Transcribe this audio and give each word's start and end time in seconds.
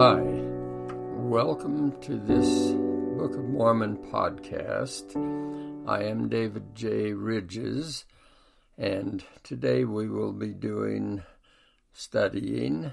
Hi, 0.00 0.22
welcome 1.12 1.92
to 2.00 2.16
this 2.16 2.70
Book 3.18 3.34
of 3.34 3.44
Mormon 3.44 3.98
podcast. 3.98 5.14
I 5.86 6.04
am 6.04 6.30
David 6.30 6.74
J. 6.74 7.12
Ridges, 7.12 8.06
and 8.78 9.22
today 9.42 9.84
we 9.84 10.08
will 10.08 10.32
be 10.32 10.54
doing 10.54 11.22
studying 11.92 12.92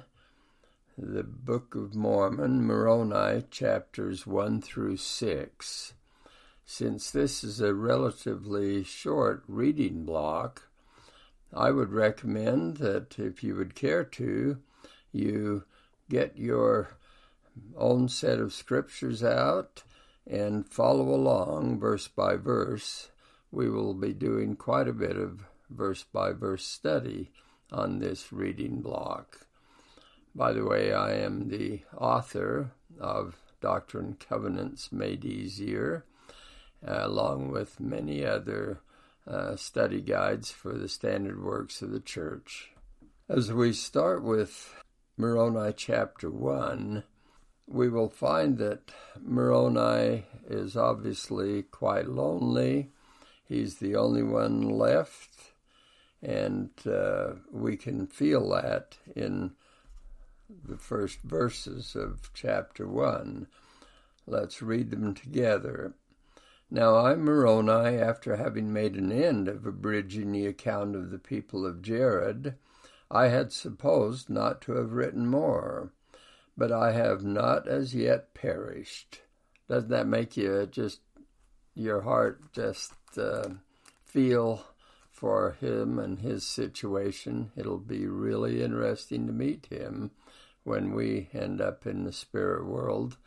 the 0.98 1.24
Book 1.24 1.76
of 1.76 1.96
Mormon, 1.96 2.68
Moroni, 2.68 3.46
chapters 3.52 4.28
1 4.28 4.62
through 4.62 4.98
6. 4.98 5.94
Since 6.66 7.12
this 7.12 7.42
is 7.42 7.62
a 7.62 7.74
relatively 7.74 8.84
short 8.84 9.46
reading 9.48 10.04
block, 10.04 10.68
I 11.54 11.72
would 11.72 11.94
recommend 11.94 12.78
that 12.80 13.18
if 13.18 13.46
you 13.46 13.56
would 13.56 13.76
care 13.76 14.04
to, 14.04 14.58
you 15.14 15.64
get 16.10 16.38
your 16.38 16.97
own 17.78 18.10
set 18.10 18.40
of 18.40 18.54
scriptures 18.54 19.24
out 19.24 19.84
and 20.26 20.68
follow 20.68 21.10
along 21.10 21.80
verse 21.80 22.08
by 22.08 22.36
verse. 22.36 23.10
We 23.52 23.70
will 23.70 23.94
be 23.94 24.14
doing 24.14 24.56
quite 24.56 24.88
a 24.88 24.94
bit 24.94 25.16
of 25.16 25.46
verse 25.70 26.04
by 26.04 26.32
verse 26.34 26.66
study 26.66 27.32
on 27.72 28.00
this 28.00 28.32
reading 28.32 28.82
block. 28.82 29.48
By 30.36 30.54
the 30.54 30.66
way, 30.66 30.94
I 30.94 31.14
am 31.14 31.50
the 31.50 31.82
author 31.98 32.72
of 33.00 33.36
Doctrine 33.62 34.18
Covenants 34.20 34.92
Made 34.92 35.26
Easier, 35.26 36.06
along 36.84 37.52
with 37.52 37.80
many 37.80 38.24
other 38.24 38.82
uh, 39.28 39.56
study 39.56 40.02
guides 40.02 40.52
for 40.52 40.74
the 40.74 40.88
standard 40.88 41.44
works 41.44 41.82
of 41.82 41.92
the 41.92 42.00
church. 42.00 42.72
As 43.28 43.52
we 43.52 43.74
start 43.74 44.24
with 44.24 44.74
Moroni 45.18 45.74
chapter 45.76 46.30
1, 46.30 47.04
we 47.68 47.90
will 47.90 48.10
find 48.10 48.58
that 48.58 48.92
Moroni 49.22 50.26
is 50.50 50.78
obviously 50.78 51.64
quite 51.64 52.08
lonely. 52.08 52.92
He's 53.46 53.78
the 53.78 53.96
only 53.96 54.24
one 54.24 54.62
left, 54.70 55.54
and 56.22 56.70
uh, 56.86 57.34
we 57.52 57.76
can 57.76 58.08
feel 58.08 58.50
that 58.50 58.98
in 59.16 59.52
the 60.50 60.78
first 60.78 61.22
verses 61.22 61.96
of 61.96 62.32
chapter 62.34 62.88
1. 62.88 63.48
Let's 64.26 64.62
read 64.62 64.92
them 64.92 65.14
together. 65.14 65.94
Now 66.70 66.96
I, 66.98 67.16
Moroni, 67.16 67.98
after 67.98 68.36
having 68.36 68.74
made 68.74 68.96
an 68.96 69.12
end 69.12 69.48
of 69.48 69.66
abridging 69.66 70.32
the 70.32 70.46
account 70.46 70.96
of 70.96 71.12
the 71.12 71.20
people 71.20 71.66
of 71.66 71.82
Jared, 71.82 72.56
I 73.10 73.28
had 73.28 73.54
supposed 73.54 74.30
not 74.30 74.62
to 74.64 74.74
have 74.74 74.92
written 74.92 75.28
more, 75.28 75.92
but 76.58 76.72
I 76.72 76.92
have 76.92 77.24
not 77.24 77.68
as 77.68 77.94
yet 77.94 78.34
perished. 78.34 79.22
Doesn't 79.70 79.90
that 79.90 80.08
make 80.08 80.36
you 80.36 80.68
just, 80.72 81.02
your 81.76 82.02
heart 82.02 82.52
just 82.54 82.94
uh, 83.18 83.50
feel 84.04 84.66
for 85.12 85.58
him 85.62 86.00
and 86.00 86.20
his 86.20 86.46
situation? 86.46 87.52
It'll 87.56 87.78
be 87.78 88.08
really 88.08 88.64
interesting 88.64 89.28
to 89.28 89.34
meet 89.34 89.68
him 89.68 90.12
when 90.64 90.94
we 90.94 91.30
end 91.34 91.62
up 91.62 91.86
in 91.86 92.04
the 92.04 92.12
spirit 92.12 92.66
world. 92.66 93.18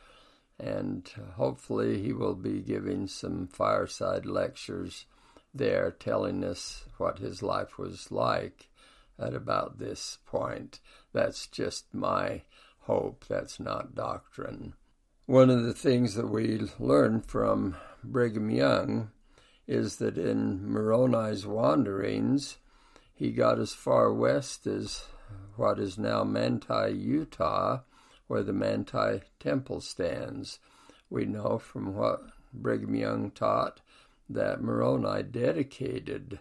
And 0.59 1.11
hopefully, 1.37 2.03
he 2.03 2.13
will 2.13 2.35
be 2.35 2.61
giving 2.61 3.07
some 3.07 3.47
fireside 3.47 4.27
lectures 4.27 5.07
there, 5.55 5.91
telling 5.91 6.45
us 6.45 6.85
what 6.99 7.19
his 7.19 7.43
life 7.43 7.79
was 7.79 8.13
like 8.13 8.69
at 9.19 9.35
about 9.35 9.79
this 9.79 10.19
point. 10.27 10.81
That's 11.13 11.47
just 11.47 11.95
my 11.95 12.43
hope. 12.91 13.25
That's 13.29 13.61
not 13.61 13.95
doctrine. 13.95 14.75
One 15.27 15.49
of 15.49 15.63
the 15.63 15.73
things 15.73 16.15
that 16.15 16.29
we 16.29 16.61
learn 16.81 17.21
from 17.21 17.77
Brigham 18.03 18.51
Young 18.51 19.13
is 19.69 19.97
that 19.97 20.19
in 20.19 20.69
Moroni's 20.69 21.47
wanderings, 21.47 22.59
he 23.15 23.31
got 23.31 23.61
as 23.61 23.73
far 23.73 24.13
west 24.13 24.67
as 24.67 25.05
what 25.55 25.79
is 25.79 25.97
now 25.97 26.25
Manti, 26.25 26.91
Utah, 26.91 27.83
where 28.27 28.43
the 28.43 28.53
Manti 28.53 29.23
Temple 29.39 29.81
stands. 29.81 30.59
We 31.09 31.27
know 31.27 31.59
from 31.59 31.95
what 31.95 32.23
Brigham 32.53 32.97
Young 32.97 33.31
taught 33.31 33.81
that 34.29 34.63
Moroni 34.63 35.23
dedicated 35.23 36.41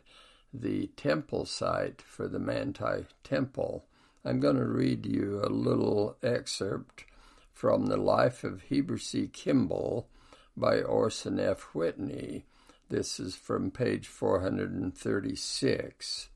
the 0.51 0.87
temple 0.95 1.45
site 1.45 2.01
for 2.01 2.27
the 2.27 2.39
Manti 2.39 3.05
Temple. 3.23 3.85
I'm 4.25 4.41
going 4.41 4.57
to 4.57 4.65
read 4.65 5.05
you 5.05 5.39
a 5.43 5.47
little 5.47 6.17
excerpt 6.21 7.05
from 7.53 7.85
the 7.85 7.95
Life 7.97 8.43
of 8.43 8.63
Heber 8.63 8.97
C. 8.97 9.29
Kimball 9.31 10.09
by 10.57 10.81
Orson 10.81 11.39
F. 11.39 11.61
Whitney. 11.73 12.43
This 12.89 13.17
is 13.19 13.35
from 13.35 13.71
page 13.71 14.07
436. 14.07 16.29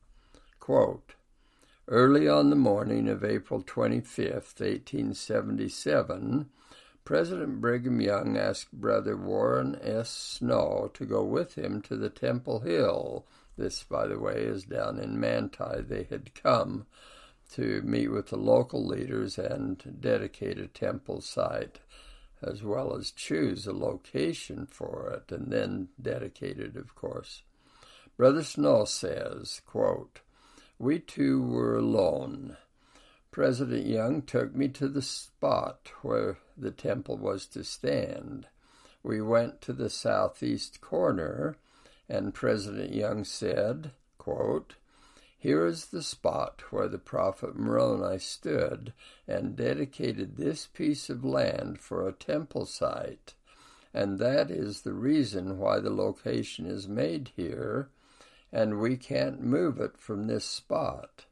Quote, 0.59 1.15
Early 1.89 2.29
on 2.29 2.49
the 2.49 2.55
morning 2.55 3.09
of 3.09 3.25
April 3.25 3.61
25, 3.65 4.33
1877, 4.33 6.49
President 7.03 7.59
Brigham 7.59 7.99
Young 7.99 8.37
asked 8.37 8.71
Brother 8.71 9.17
Warren 9.17 9.77
S. 9.81 10.09
Snow 10.09 10.89
to 10.93 11.05
go 11.05 11.21
with 11.21 11.55
him 11.55 11.81
to 11.81 11.97
the 11.97 12.09
Temple 12.09 12.61
Hill 12.61 13.25
this, 13.57 13.83
by 13.83 14.07
the 14.07 14.19
way, 14.19 14.41
is 14.41 14.63
down 14.63 14.99
in 14.99 15.19
Manti. 15.19 15.81
They 15.81 16.07
had 16.09 16.33
come 16.33 16.85
to 17.53 17.81
meet 17.83 18.09
with 18.09 18.27
the 18.27 18.37
local 18.37 18.85
leaders 18.85 19.37
and 19.37 19.97
dedicate 19.99 20.57
a 20.57 20.67
temple 20.67 21.21
site, 21.21 21.79
as 22.41 22.63
well 22.63 22.95
as 22.95 23.11
choose 23.11 23.65
a 23.65 23.73
location 23.73 24.65
for 24.65 25.09
it, 25.11 25.31
and 25.31 25.51
then 25.51 25.89
dedicate 26.01 26.59
it, 26.59 26.75
of 26.75 26.95
course. 26.95 27.43
Brother 28.17 28.43
Snow 28.43 28.85
says, 28.85 29.61
quote, 29.65 30.21
We 30.77 30.99
two 30.99 31.41
were 31.41 31.75
alone. 31.77 32.57
President 33.31 33.87
Young 33.87 34.21
took 34.21 34.55
me 34.55 34.67
to 34.69 34.87
the 34.87 35.01
spot 35.01 35.91
where 36.01 36.37
the 36.57 36.71
temple 36.71 37.17
was 37.17 37.47
to 37.47 37.63
stand. 37.63 38.47
We 39.01 39.21
went 39.21 39.61
to 39.61 39.73
the 39.73 39.89
southeast 39.89 40.81
corner 40.81 41.57
and 42.09 42.33
President 42.33 42.93
Young 42.93 43.23
said, 43.23 43.91
quote, 44.17 44.75
Here 45.43 45.65
is 45.65 45.87
the 45.87 46.01
spot 46.01 46.63
where 46.71 46.87
the 46.87 46.97
prophet 46.97 47.57
Moroni 47.57 48.17
stood 48.17 48.93
and 49.27 49.57
dedicated 49.57 50.37
this 50.37 50.67
piece 50.67 51.09
of 51.09 51.25
land 51.25 51.81
for 51.81 52.07
a 52.07 52.13
temple 52.13 52.65
site, 52.65 53.33
and 53.93 54.19
that 54.19 54.49
is 54.49 54.83
the 54.83 54.93
reason 54.93 55.57
why 55.57 55.81
the 55.81 55.89
location 55.89 56.65
is 56.65 56.87
made 56.87 57.31
here, 57.35 57.89
and 58.53 58.79
we 58.79 58.95
can't 58.95 59.43
move 59.43 59.81
it 59.81 59.97
from 59.97 60.27
this 60.27 60.45
spot. 60.45 61.25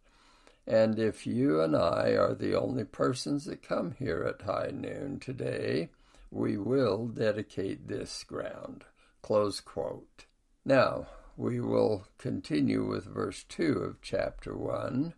And 0.68 1.00
if 1.00 1.26
you 1.26 1.62
and 1.62 1.74
I 1.74 2.10
are 2.10 2.36
the 2.36 2.54
only 2.54 2.84
persons 2.84 3.46
that 3.46 3.64
come 3.64 3.96
here 3.98 4.26
at 4.28 4.46
high 4.46 4.72
noon 4.74 5.22
today, 5.22 5.88
we 6.30 6.58
will 6.58 7.08
dedicate 7.08 7.88
this 7.88 8.26
ground. 8.26 8.84
Close 9.22 9.62
quote. 9.62 10.26
Now, 10.66 11.08
we 11.38 11.60
will 11.60 12.06
continue 12.18 12.86
with 12.86 13.06
verse 13.06 13.44
2 13.50 13.80
of 13.80 14.02
chapter 14.02 14.56
1. 14.56 15.14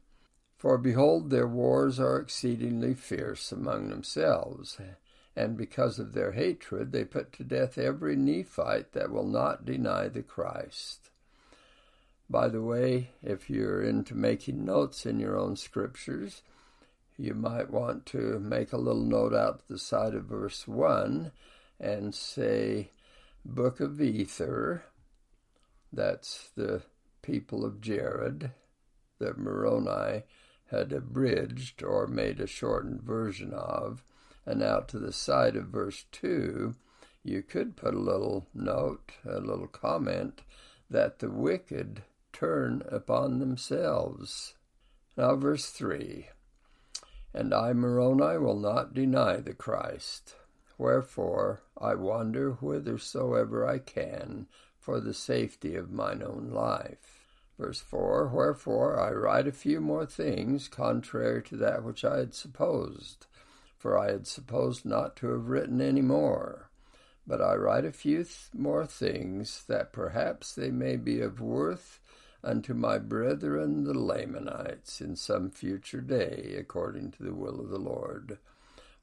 For 0.57 0.77
behold, 0.77 1.29
their 1.29 1.47
wars 1.47 1.99
are 1.99 2.19
exceedingly 2.19 2.93
fierce 2.93 3.51
among 3.51 3.89
themselves, 3.89 4.79
and 5.35 5.57
because 5.57 5.99
of 5.99 6.13
their 6.13 6.31
hatred 6.31 6.91
they 6.91 7.03
put 7.03 7.33
to 7.33 7.43
death 7.43 7.77
every 7.77 8.15
Nephite 8.15 8.93
that 8.93 9.11
will 9.11 9.27
not 9.27 9.65
deny 9.65 10.07
the 10.07 10.23
Christ. 10.23 11.09
By 12.29 12.47
the 12.47 12.61
way, 12.61 13.09
if 13.21 13.49
you're 13.49 13.81
into 13.81 14.15
making 14.15 14.63
notes 14.63 15.05
in 15.05 15.19
your 15.19 15.37
own 15.37 15.55
scriptures, 15.55 16.41
you 17.17 17.33
might 17.33 17.69
want 17.69 18.05
to 18.07 18.39
make 18.39 18.73
a 18.73 18.77
little 18.77 19.03
note 19.03 19.33
out 19.33 19.67
the 19.67 19.77
side 19.77 20.15
of 20.15 20.25
verse 20.25 20.67
1 20.67 21.31
and 21.79 22.15
say, 22.15 22.89
Book 23.45 23.79
of 23.79 24.01
Ether, 24.01 24.85
that's 25.93 26.49
the 26.55 26.81
people 27.21 27.63
of 27.63 27.79
Jared 27.79 28.51
that 29.19 29.37
Moroni 29.37 30.23
had 30.71 30.91
abridged 30.91 31.83
or 31.83 32.07
made 32.07 32.39
a 32.39 32.47
shortened 32.47 33.01
version 33.01 33.53
of. 33.53 34.03
And 34.45 34.61
out 34.61 34.89
to 34.89 34.99
the 34.99 35.13
side 35.13 35.55
of 35.55 35.67
verse 35.67 36.05
2, 36.11 36.75
you 37.23 37.41
could 37.41 37.77
put 37.77 37.93
a 37.93 37.99
little 37.99 38.47
note, 38.53 39.13
a 39.25 39.39
little 39.39 39.67
comment, 39.67 40.41
that 40.89 41.19
the 41.19 41.29
wicked 41.29 42.03
turn 42.33 42.83
upon 42.89 43.39
themselves. 43.39 44.55
Now, 45.15 45.35
verse 45.35 45.67
3 45.67 46.27
And 47.33 47.53
I, 47.53 47.71
Moroni, 47.71 48.37
will 48.37 48.59
not 48.59 48.93
deny 48.93 49.37
the 49.37 49.53
Christ. 49.53 50.35
Wherefore 50.77 51.61
I 51.79 51.95
wander 51.95 52.53
whithersoever 52.53 53.65
I 53.65 53.77
can, 53.77 54.47
for 54.83 54.99
the 54.99 55.13
safety 55.13 55.75
of 55.75 55.91
mine 55.91 56.21
own 56.21 56.49
life. 56.51 57.23
Verse 57.57 57.79
4 57.79 58.27
Wherefore 58.27 58.99
I 58.99 59.11
write 59.11 59.47
a 59.47 59.51
few 59.53 59.79
more 59.79 60.05
things 60.05 60.67
contrary 60.67 61.41
to 61.43 61.57
that 61.57 61.83
which 61.83 62.03
I 62.03 62.17
had 62.17 62.33
supposed. 62.33 63.25
for 63.77 63.97
I 63.97 64.11
had 64.11 64.27
supposed 64.27 64.85
not 64.85 65.15
to 65.17 65.27
have 65.27 65.49
written 65.49 65.81
any 65.81 66.01
more. 66.01 66.69
But 67.25 67.41
I 67.41 67.55
write 67.55 67.85
a 67.85 67.91
few 67.91 68.23
th- 68.23 68.49
more 68.53 68.85
things, 68.85 69.63
that 69.67 69.93
perhaps 69.93 70.53
they 70.53 70.71
may 70.71 70.97
be 70.97 71.21
of 71.21 71.39
worth 71.39 71.99
unto 72.43 72.73
my 72.73 72.97
brethren 72.97 73.85
the 73.85 73.93
Lamanites 73.93 74.99
in 74.99 75.15
some 75.15 75.49
future 75.49 76.01
day, 76.01 76.55
according 76.57 77.11
to 77.11 77.23
the 77.23 77.33
will 77.33 77.59
of 77.61 77.69
the 77.69 77.79
Lord. 77.79 78.37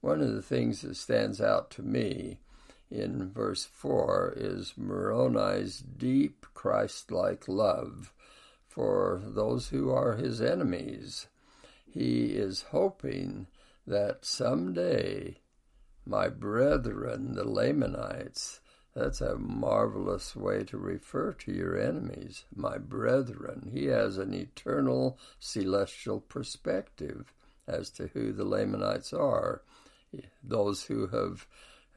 One 0.00 0.20
of 0.20 0.32
the 0.34 0.42
things 0.42 0.82
that 0.82 0.96
stands 0.96 1.40
out 1.40 1.70
to 1.72 1.82
me 1.82 2.40
in 2.90 3.30
verse 3.30 3.64
4 3.64 4.34
is 4.36 4.74
Moroni's 4.76 5.78
deep 5.78 6.46
Christ 6.54 7.12
like 7.12 7.46
love 7.46 8.12
for 8.66 9.20
those 9.24 9.68
who 9.68 9.90
are 9.90 10.16
his 10.16 10.40
enemies. 10.40 11.26
He 11.86 12.32
is 12.32 12.66
hoping 12.70 13.46
that 13.86 14.24
someday 14.24 15.38
my 16.06 16.28
brethren, 16.28 17.34
the 17.34 17.44
Lamanites, 17.44 18.60
that's 18.94 19.20
a 19.20 19.38
marvelous 19.38 20.34
way 20.34 20.64
to 20.64 20.76
refer 20.76 21.32
to 21.34 21.52
your 21.52 21.78
enemies, 21.78 22.44
my 22.54 22.78
brethren. 22.78 23.70
He 23.72 23.86
has 23.86 24.18
an 24.18 24.34
eternal 24.34 25.18
celestial 25.38 26.20
perspective 26.20 27.32
as 27.68 27.90
to 27.90 28.08
who 28.08 28.32
the 28.32 28.44
Lamanites 28.44 29.12
are, 29.12 29.62
those 30.42 30.84
who 30.84 31.06
have 31.08 31.46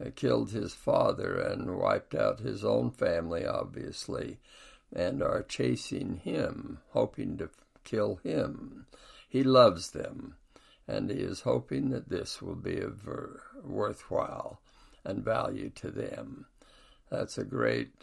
Uh, 0.03 0.09
killed 0.15 0.51
his 0.51 0.73
father 0.73 1.35
and 1.39 1.77
wiped 1.77 2.15
out 2.15 2.39
his 2.39 2.63
own 2.63 2.91
family, 2.91 3.45
obviously, 3.45 4.39
and 4.95 5.21
are 5.21 5.43
chasing 5.43 6.17
him, 6.23 6.79
hoping 6.89 7.37
to 7.37 7.49
kill 7.83 8.15
him. 8.23 8.85
He 9.29 9.43
loves 9.43 9.91
them 9.91 10.35
and 10.87 11.09
he 11.09 11.17
is 11.17 11.41
hoping 11.41 11.89
that 11.89 12.09
this 12.09 12.41
will 12.41 12.55
be 12.55 12.79
of 12.79 13.07
worthwhile 13.63 14.59
and 15.05 15.23
value 15.23 15.69
to 15.69 15.89
them. 15.89 16.45
That's 17.09 17.37
a 17.37 17.45
great 17.45 17.93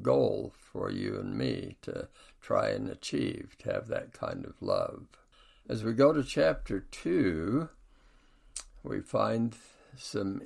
goal 0.00 0.52
for 0.56 0.90
you 0.90 1.18
and 1.18 1.36
me 1.36 1.76
to 1.82 2.08
try 2.40 2.68
and 2.68 2.88
achieve, 2.88 3.56
to 3.60 3.72
have 3.72 3.88
that 3.88 4.12
kind 4.12 4.44
of 4.44 4.60
love. 4.60 5.06
As 5.68 5.82
we 5.82 5.94
go 5.94 6.12
to 6.12 6.22
chapter 6.22 6.80
2, 6.80 7.68
we 8.82 9.00
find 9.00 9.56
some 9.96 10.42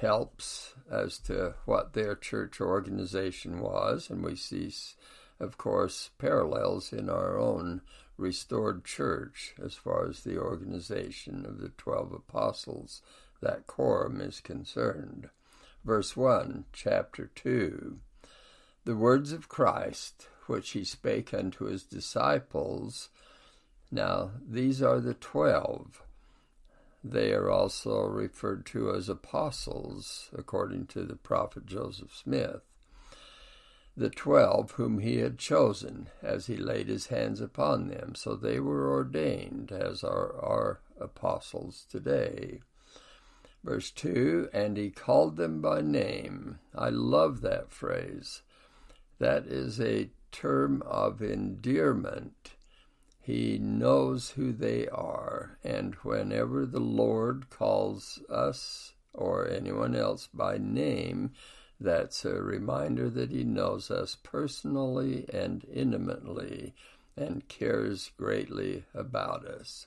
helps 0.00 0.74
as 0.90 1.18
to 1.18 1.54
what 1.66 1.92
their 1.92 2.14
church 2.14 2.60
organization 2.60 3.60
was, 3.60 4.08
and 4.10 4.24
we 4.24 4.34
see, 4.34 4.72
of 5.38 5.58
course, 5.58 6.10
parallels 6.18 6.92
in 6.92 7.08
our 7.08 7.38
own 7.38 7.82
restored 8.16 8.84
church 8.84 9.54
as 9.62 9.74
far 9.74 10.08
as 10.08 10.20
the 10.20 10.38
organization 10.38 11.44
of 11.46 11.58
the 11.58 11.70
twelve 11.70 12.12
apostles, 12.12 13.02
that 13.40 13.66
quorum 13.66 14.20
is 14.20 14.40
concerned. 14.40 15.28
Verse 15.84 16.16
1, 16.16 16.64
chapter 16.72 17.30
2 17.34 17.98
The 18.84 18.96
words 18.96 19.32
of 19.32 19.48
Christ, 19.48 20.28
which 20.46 20.70
he 20.70 20.84
spake 20.84 21.32
unto 21.32 21.64
his 21.64 21.84
disciples. 21.84 23.08
Now, 23.90 24.32
these 24.46 24.82
are 24.82 25.00
the 25.00 25.14
twelve. 25.14 26.02
They 27.02 27.32
are 27.32 27.50
also 27.50 28.02
referred 28.02 28.66
to 28.66 28.90
as 28.94 29.08
apostles, 29.08 30.28
according 30.36 30.86
to 30.88 31.04
the 31.04 31.16
prophet 31.16 31.66
Joseph 31.66 32.14
Smith 32.14 32.62
the 33.96 34.10
twelve 34.10 34.72
whom 34.72 34.98
he 35.00 35.18
had 35.18 35.38
chosen, 35.38 36.08
as 36.22 36.46
he 36.46 36.56
laid 36.56 36.88
his 36.88 37.08
hands 37.08 37.40
upon 37.40 37.88
them. 37.88 38.14
So 38.14 38.34
they 38.34 38.58
were 38.60 38.90
ordained 38.90 39.72
as 39.72 40.02
are 40.02 40.34
our 40.40 40.80
apostles 40.98 41.86
today. 41.90 42.60
Verse 43.62 43.90
2 43.90 44.48
And 44.54 44.78
he 44.78 44.90
called 44.90 45.36
them 45.36 45.60
by 45.60 45.82
name. 45.82 46.60
I 46.74 46.88
love 46.88 47.42
that 47.42 47.72
phrase. 47.72 48.42
That 49.18 49.46
is 49.46 49.78
a 49.80 50.10
term 50.32 50.82
of 50.86 51.20
endearment. 51.20 52.52
He 53.22 53.58
knows 53.58 54.30
who 54.30 54.52
they 54.52 54.88
are, 54.88 55.58
and 55.62 55.94
whenever 55.96 56.64
the 56.64 56.80
Lord 56.80 57.50
calls 57.50 58.20
us 58.30 58.94
or 59.12 59.48
anyone 59.48 59.94
else 59.94 60.28
by 60.32 60.56
name, 60.58 61.32
that's 61.78 62.24
a 62.24 62.42
reminder 62.42 63.10
that 63.10 63.30
He 63.30 63.44
knows 63.44 63.90
us 63.90 64.16
personally 64.22 65.26
and 65.32 65.64
intimately 65.72 66.74
and 67.16 67.46
cares 67.48 68.10
greatly 68.16 68.84
about 68.94 69.44
us. 69.44 69.86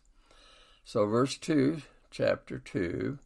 So, 0.85 1.05
verse 1.05 1.37
2, 1.37 1.81
chapter 2.11 2.59
2 2.59 3.17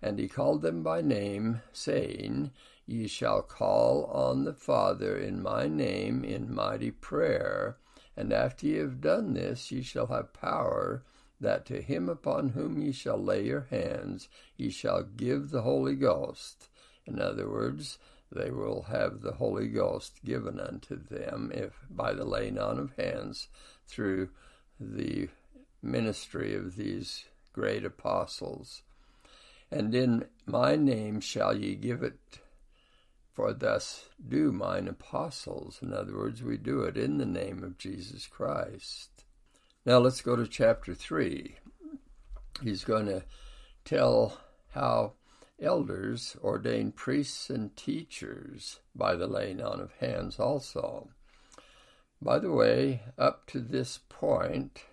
And 0.00 0.18
He 0.18 0.28
called 0.28 0.62
them 0.62 0.82
by 0.82 1.00
name, 1.00 1.62
saying, 1.72 2.50
Ye 2.86 3.06
shall 3.06 3.42
call 3.42 4.04
on 4.06 4.44
the 4.44 4.54
Father 4.54 5.16
in 5.16 5.42
my 5.42 5.66
name 5.68 6.24
in 6.24 6.54
mighty 6.54 6.90
prayer, 6.90 7.76
and 8.20 8.34
after 8.34 8.66
ye 8.66 8.74
have 8.74 9.00
done 9.00 9.32
this, 9.32 9.72
ye 9.72 9.80
shall 9.80 10.08
have 10.08 10.34
power 10.34 11.02
that 11.40 11.64
to 11.64 11.80
him 11.80 12.06
upon 12.06 12.50
whom 12.50 12.78
ye 12.78 12.92
shall 12.92 13.16
lay 13.16 13.46
your 13.46 13.66
hands, 13.70 14.28
ye 14.58 14.68
shall 14.68 15.02
give 15.02 15.48
the 15.48 15.62
Holy 15.62 15.94
Ghost. 15.94 16.68
In 17.06 17.18
other 17.18 17.48
words, 17.48 17.98
they 18.30 18.50
will 18.50 18.82
have 18.82 19.22
the 19.22 19.32
Holy 19.32 19.68
Ghost 19.68 20.22
given 20.22 20.60
unto 20.60 21.02
them 21.02 21.50
if 21.54 21.72
by 21.88 22.12
the 22.12 22.26
laying 22.26 22.58
on 22.58 22.78
of 22.78 22.92
hands 22.98 23.48
through 23.86 24.28
the 24.78 25.30
ministry 25.82 26.54
of 26.54 26.76
these 26.76 27.24
great 27.54 27.86
apostles. 27.86 28.82
And 29.70 29.94
in 29.94 30.26
my 30.44 30.76
name 30.76 31.20
shall 31.20 31.56
ye 31.56 31.74
give 31.74 32.02
it, 32.02 32.40
for 33.32 33.52
thus 33.52 34.08
do 34.28 34.52
mine 34.52 34.88
apostles. 34.88 35.78
In 35.82 35.92
other 35.92 36.16
words, 36.16 36.42
we 36.42 36.56
do 36.56 36.82
it 36.82 36.96
in 36.96 37.18
the 37.18 37.26
name 37.26 37.62
of 37.62 37.78
Jesus 37.78 38.26
Christ. 38.26 39.24
Now 39.86 39.98
let's 39.98 40.20
go 40.20 40.36
to 40.36 40.46
chapter 40.46 40.94
3. 40.94 41.56
He's 42.62 42.84
going 42.84 43.06
to 43.06 43.24
tell 43.84 44.38
how 44.72 45.14
elders 45.60 46.36
ordain 46.42 46.92
priests 46.92 47.50
and 47.50 47.74
teachers 47.76 48.80
by 48.94 49.14
the 49.14 49.26
laying 49.26 49.62
on 49.62 49.80
of 49.80 49.92
hands 50.00 50.38
also. 50.38 51.08
By 52.22 52.38
the 52.38 52.52
way, 52.52 53.02
up 53.18 53.46
to 53.48 53.60
this 53.60 53.98
point, 54.08 54.84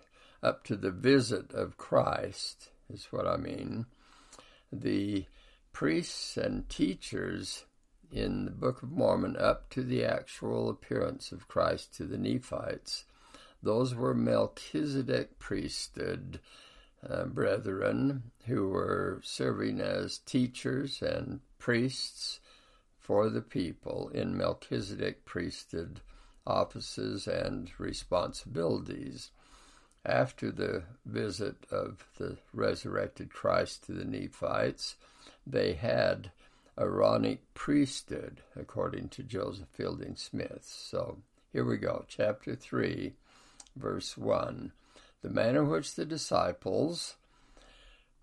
up 0.42 0.64
to 0.64 0.76
the 0.76 0.90
visit 0.90 1.52
of 1.52 1.76
Christ, 1.76 2.70
is 2.88 3.06
what 3.10 3.26
I 3.26 3.36
mean, 3.36 3.86
the 4.72 5.26
priests 5.72 6.36
and 6.36 6.68
teachers 6.68 7.64
in 8.12 8.44
the 8.46 8.50
Book 8.50 8.82
of 8.82 8.90
Mormon, 8.90 9.36
up 9.36 9.68
to 9.70 9.82
the 9.82 10.04
actual 10.04 10.70
appearance 10.70 11.32
of 11.32 11.48
Christ 11.48 11.94
to 11.96 12.04
the 12.04 12.18
Nephites, 12.18 13.04
those 13.62 13.94
were 13.94 14.14
Melchizedek 14.14 15.38
priesthood 15.38 16.40
uh, 17.08 17.24
brethren 17.26 18.30
who 18.46 18.68
were 18.68 19.20
serving 19.22 19.80
as 19.80 20.18
teachers 20.18 21.02
and 21.02 21.40
priests 21.58 22.40
for 22.98 23.28
the 23.28 23.42
people 23.42 24.10
in 24.12 24.36
Melchizedek 24.36 25.24
priesthood 25.24 26.00
offices 26.46 27.26
and 27.26 27.70
responsibilities. 27.78 29.30
After 30.04 30.50
the 30.50 30.84
visit 31.04 31.66
of 31.70 32.04
the 32.18 32.38
resurrected 32.52 33.32
Christ 33.32 33.84
to 33.84 33.92
the 33.92 34.04
Nephites, 34.04 34.96
they 35.46 35.74
had 35.74 36.30
Aaronic 36.78 37.42
priesthood, 37.54 38.42
according 38.56 39.08
to 39.10 39.22
Joseph 39.22 39.68
Fielding 39.72 40.16
Smith. 40.16 40.64
So 40.64 41.18
here 41.52 41.64
we 41.64 41.76
go, 41.76 42.04
chapter 42.08 42.54
3, 42.54 43.14
verse 43.76 44.16
1 44.16 44.72
the 45.22 45.28
manner 45.28 45.62
in 45.62 45.68
which 45.68 45.94
the 45.94 46.04
disciples, 46.04 47.16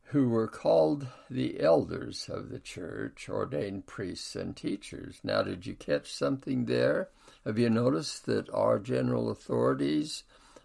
who 0.09 0.29
were 0.29 0.47
called 0.47 1.07
the 1.29 1.59
elders 1.59 2.29
of 2.29 2.49
the 2.49 2.59
church, 2.59 3.27
ordained 3.27 3.85
priests 3.85 4.35
and 4.35 4.55
teachers. 4.55 5.19
Now, 5.23 5.41
did 5.41 5.65
you 5.65 5.73
catch 5.73 6.13
something 6.13 6.65
there? 6.65 7.09
Have 7.43 7.57
you 7.57 7.69
noticed 7.69 8.25
that 8.27 8.49
our 8.51 8.79
general 8.79 9.29
authorities 9.29 10.23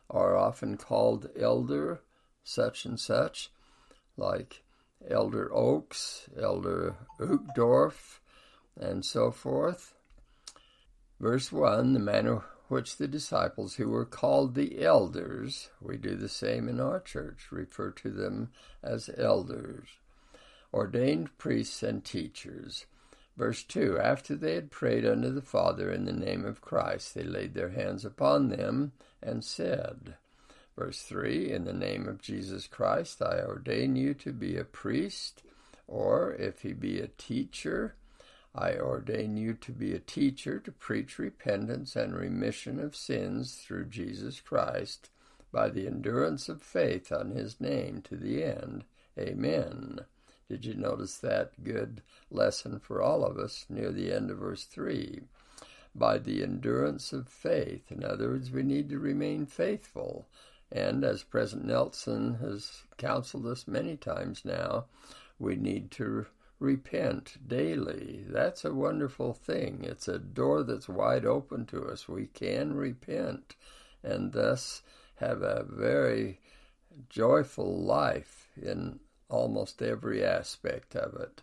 are 0.08 0.36
often 0.36 0.76
called 0.76 1.30
elder 1.38 2.00
such 2.44 2.84
and 2.84 2.98
such, 2.98 3.50
like 4.16 4.62
Elder 5.08 5.52
Oaks, 5.52 6.28
Elder 6.38 6.96
Uchtdorf, 7.18 8.20
and 8.78 9.04
so 9.04 9.30
forth? 9.30 9.94
Verse 11.18 11.52
1 11.52 11.92
The 11.92 11.98
manner 11.98 12.42
which 12.68 12.96
the 12.96 13.08
disciples 13.08 13.74
who 13.74 13.88
were 13.88 14.04
called 14.04 14.54
the 14.54 14.82
elders, 14.82 15.70
we 15.80 15.96
do 15.96 16.14
the 16.14 16.28
same 16.28 16.68
in 16.68 16.80
our 16.80 17.00
church, 17.00 17.48
refer 17.50 17.90
to 17.90 18.10
them 18.10 18.50
as 18.82 19.10
elders, 19.18 19.88
ordained 20.72 21.36
priests 21.36 21.82
and 21.82 22.04
teachers. 22.04 22.86
Verse 23.36 23.64
2 23.64 23.98
After 23.98 24.36
they 24.36 24.54
had 24.54 24.70
prayed 24.70 25.04
unto 25.04 25.32
the 25.32 25.42
Father 25.42 25.90
in 25.90 26.04
the 26.04 26.12
name 26.12 26.44
of 26.44 26.60
Christ, 26.60 27.14
they 27.14 27.24
laid 27.24 27.54
their 27.54 27.70
hands 27.70 28.04
upon 28.04 28.50
them 28.50 28.92
and 29.22 29.44
said, 29.44 30.14
Verse 30.80 31.02
3 31.02 31.52
In 31.52 31.66
the 31.66 31.74
name 31.74 32.08
of 32.08 32.22
Jesus 32.22 32.66
Christ, 32.66 33.20
I 33.20 33.42
ordain 33.42 33.96
you 33.96 34.14
to 34.14 34.32
be 34.32 34.56
a 34.56 34.64
priest, 34.64 35.42
or 35.86 36.32
if 36.32 36.62
he 36.62 36.72
be 36.72 36.98
a 36.98 37.08
teacher, 37.18 37.96
I 38.54 38.76
ordain 38.76 39.36
you 39.36 39.52
to 39.52 39.72
be 39.72 39.92
a 39.92 39.98
teacher 39.98 40.58
to 40.58 40.72
preach 40.72 41.18
repentance 41.18 41.96
and 41.96 42.16
remission 42.16 42.80
of 42.80 42.96
sins 42.96 43.56
through 43.56 43.90
Jesus 43.90 44.40
Christ 44.40 45.10
by 45.52 45.68
the 45.68 45.86
endurance 45.86 46.48
of 46.48 46.62
faith 46.62 47.12
on 47.12 47.32
his 47.32 47.60
name 47.60 48.00
to 48.08 48.16
the 48.16 48.42
end. 48.42 48.84
Amen. 49.18 49.98
Did 50.48 50.64
you 50.64 50.72
notice 50.72 51.18
that 51.18 51.62
good 51.62 52.00
lesson 52.30 52.80
for 52.80 53.02
all 53.02 53.22
of 53.22 53.36
us 53.36 53.66
near 53.68 53.92
the 53.92 54.10
end 54.10 54.30
of 54.30 54.38
verse 54.38 54.64
3? 54.64 55.20
By 55.94 56.16
the 56.16 56.42
endurance 56.42 57.12
of 57.12 57.28
faith. 57.28 57.92
In 57.92 58.02
other 58.02 58.30
words, 58.30 58.50
we 58.50 58.62
need 58.62 58.88
to 58.88 58.98
remain 58.98 59.44
faithful. 59.44 60.26
And 60.72 61.04
as 61.04 61.24
President 61.24 61.66
Nelson 61.66 62.34
has 62.34 62.84
counseled 62.96 63.46
us 63.46 63.66
many 63.66 63.96
times 63.96 64.44
now, 64.44 64.86
we 65.38 65.56
need 65.56 65.90
to 65.92 66.26
repent 66.60 67.38
daily. 67.48 68.24
That's 68.28 68.64
a 68.64 68.74
wonderful 68.74 69.32
thing. 69.32 69.80
It's 69.82 70.06
a 70.06 70.18
door 70.18 70.62
that's 70.62 70.88
wide 70.88 71.24
open 71.24 71.66
to 71.66 71.86
us. 71.86 72.08
We 72.08 72.26
can 72.26 72.74
repent 72.74 73.56
and 74.02 74.32
thus 74.32 74.82
have 75.16 75.42
a 75.42 75.64
very 75.68 76.38
joyful 77.08 77.82
life 77.82 78.48
in 78.60 79.00
almost 79.28 79.82
every 79.82 80.24
aspect 80.24 80.94
of 80.94 81.20
it. 81.20 81.42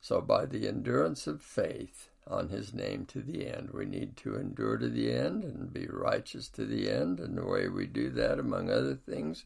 So, 0.00 0.20
by 0.20 0.46
the 0.46 0.68
endurance 0.68 1.26
of 1.26 1.42
faith 1.42 2.10
on 2.26 2.48
his 2.48 2.74
name 2.74 3.06
to 3.06 3.20
the 3.20 3.46
end, 3.46 3.70
we 3.72 3.84
need 3.84 4.16
to 4.18 4.36
endure 4.36 4.76
to 4.78 4.88
the 4.88 5.12
end 5.12 5.44
and 5.44 5.72
be 5.72 5.86
righteous 5.86 6.48
to 6.50 6.64
the 6.64 6.90
end. 6.90 7.20
And 7.20 7.36
the 7.38 7.46
way 7.46 7.68
we 7.68 7.86
do 7.86 8.10
that, 8.10 8.38
among 8.38 8.70
other 8.70 8.94
things, 8.94 9.44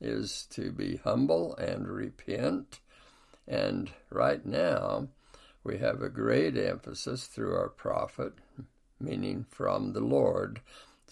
is 0.00 0.46
to 0.50 0.72
be 0.72 0.96
humble 0.96 1.54
and 1.56 1.88
repent. 1.88 2.80
And 3.46 3.90
right 4.10 4.44
now, 4.44 5.08
we 5.62 5.78
have 5.78 6.02
a 6.02 6.08
great 6.08 6.56
emphasis 6.56 7.26
through 7.26 7.54
our 7.54 7.68
prophet, 7.68 8.32
meaning 8.98 9.46
from 9.48 9.92
the 9.92 10.00
Lord, 10.00 10.60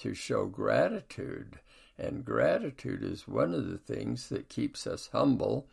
to 0.00 0.14
show 0.14 0.46
gratitude 0.46 1.58
and 1.98 2.24
gratitude 2.24 3.04
is 3.04 3.28
one 3.28 3.54
of 3.54 3.68
the 3.68 3.78
things 3.78 4.28
that 4.28 4.48
keeps 4.48 4.86
us 4.86 5.10
humble 5.12 5.68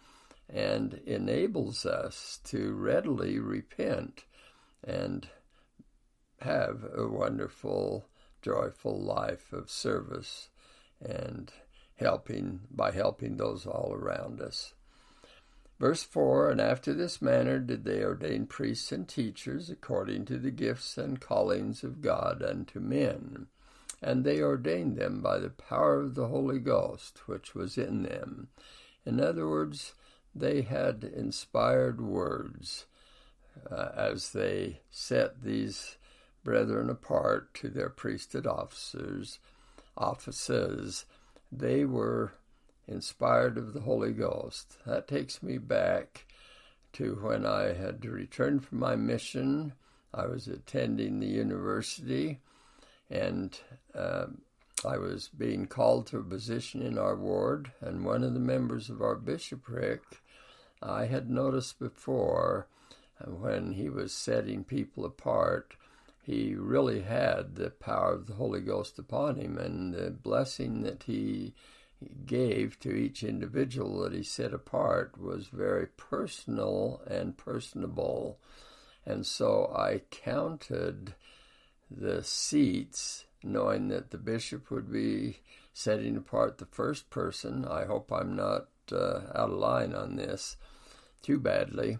and 0.48 1.01
enables 1.05 1.86
us 1.86 2.39
to 2.43 2.74
readily 2.74 3.39
repent 3.39 4.24
and 4.83 5.27
have 6.41 6.85
a 6.95 7.07
wonderful, 7.07 8.07
joyful 8.41 9.00
life 9.00 9.53
of 9.53 9.69
service 9.69 10.50
and 11.00 11.51
helping 11.95 12.61
by 12.71 12.91
helping 12.91 13.38
those 13.38 13.65
all 13.65 13.93
around 13.93 14.41
us. 14.41 14.73
Verse 15.79 16.03
4 16.03 16.50
And 16.50 16.61
after 16.61 16.93
this 16.93 17.21
manner 17.21 17.59
did 17.59 17.85
they 17.85 18.03
ordain 18.03 18.45
priests 18.47 18.91
and 18.91 19.07
teachers 19.07 19.69
according 19.69 20.25
to 20.25 20.38
the 20.38 20.51
gifts 20.51 20.97
and 20.97 21.19
callings 21.19 21.83
of 21.83 22.01
God 22.01 22.43
unto 22.43 22.79
men 22.79 23.47
and 24.01 24.23
they 24.23 24.41
ordained 24.41 24.97
them 24.97 25.21
by 25.21 25.38
the 25.38 25.50
power 25.50 26.00
of 26.00 26.15
the 26.15 26.27
Holy 26.27 26.59
Ghost 26.59 27.27
which 27.27 27.53
was 27.53 27.77
in 27.77 28.03
them. 28.03 28.47
In 29.05 29.19
other 29.19 29.47
words, 29.47 29.93
they 30.33 30.61
had 30.61 31.03
inspired 31.03 32.01
words 32.01 32.85
uh, 33.70 33.89
as 33.96 34.31
they 34.31 34.81
set 34.89 35.43
these 35.43 35.98
brethren 36.43 36.89
apart 36.89 37.53
to 37.53 37.70
their 37.70 37.89
priesthood 37.89 38.48
officers, 38.48 39.39
offices. 39.98 41.05
They 41.51 41.86
were 41.86 42.34
inspired 42.88 43.58
of 43.58 43.74
the 43.74 43.81
Holy 43.81 44.12
Ghost. 44.12 44.77
That 44.86 45.08
takes 45.08 45.43
me 45.43 45.58
back 45.58 46.25
to 46.93 47.20
when 47.22 47.46
I 47.46 47.74
had 47.74 48.03
returned 48.05 48.65
from 48.65 48.79
my 48.79 48.96
mission. 48.96 49.74
I 50.13 50.25
was 50.25 50.48
attending 50.48 51.20
the 51.20 51.27
university 51.27 52.39
and 53.10 53.58
uh, 53.93 54.27
I 54.86 54.98
was 54.98 55.29
being 55.38 55.67
called 55.67 56.08
to 56.08 56.17
a 56.17 56.24
position 56.24 56.81
in 56.81 56.98
our 56.98 57.15
ward, 57.15 57.72
and 57.81 58.03
one 58.03 58.24
of 58.24 58.34
the 58.34 58.39
members 58.39 58.89
of 58.89 59.01
our 59.01 59.15
bishopric 59.15 60.01
I 60.81 61.05
had 61.05 61.29
noticed 61.29 61.77
before 61.77 62.67
when 63.28 63.74
he 63.74 63.90
was 63.90 64.13
setting 64.13 64.63
people 64.63 65.06
apart, 65.06 65.75
he 66.24 66.56
really 66.56 67.01
had 67.01 67.56
the 67.56 67.72
power 67.72 68.13
of 68.13 68.28
the 68.28 68.34
Holy 68.34 68.62
Ghost 68.62 69.00
upon 69.00 69.38
him, 69.38 69.58
and 69.58 69.94
the 69.94 70.12
blessing 70.12 70.84
that 70.84 71.04
he 71.04 71.54
gave 72.25 72.80
to 72.80 72.92
each 72.92 73.24
individual 73.24 74.01
that 74.01 74.13
he 74.13 74.24
set 74.24 74.54
apart 74.54 75.20
was 75.20 75.48
very 75.48 75.88
personal 75.88 77.01
and 77.08 77.38
personable. 77.38 78.40
And 79.06 79.25
so 79.25 79.72
I 79.75 80.01
counted 80.10 81.16
the 81.90 82.24
seats, 82.24 83.25
knowing 83.44 83.88
that 83.90 84.12
the 84.12 84.18
bishop 84.18 84.72
would 84.72 84.92
be 84.92 85.40
setting 85.74 86.16
apart 86.16 86.58
the 86.58 86.66
first 86.66 87.10
person. 87.10 87.66
I 87.66 87.86
hope 87.86 88.12
I'm 88.12 88.36
not 88.36 88.68
uh, 88.92 89.22
out 89.36 89.50
of 89.50 89.58
line 89.58 89.94
on 89.94 90.16
this 90.16 90.58
too 91.22 91.40
badly. 91.40 91.98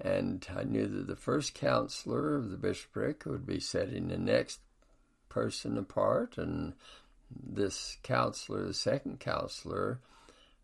And 0.00 0.46
I 0.54 0.62
knew 0.62 0.86
that 0.86 1.06
the 1.08 1.16
first 1.16 1.54
counselor 1.54 2.36
of 2.36 2.50
the 2.50 2.56
bishopric 2.56 3.26
would 3.26 3.44
be 3.44 3.58
setting 3.58 4.08
the 4.08 4.18
next 4.18 4.60
person 5.28 5.76
apart, 5.76 6.38
and 6.38 6.74
this 7.30 7.96
counselor, 8.02 8.64
the 8.64 8.74
second 8.74 9.20
counselor, 9.20 10.00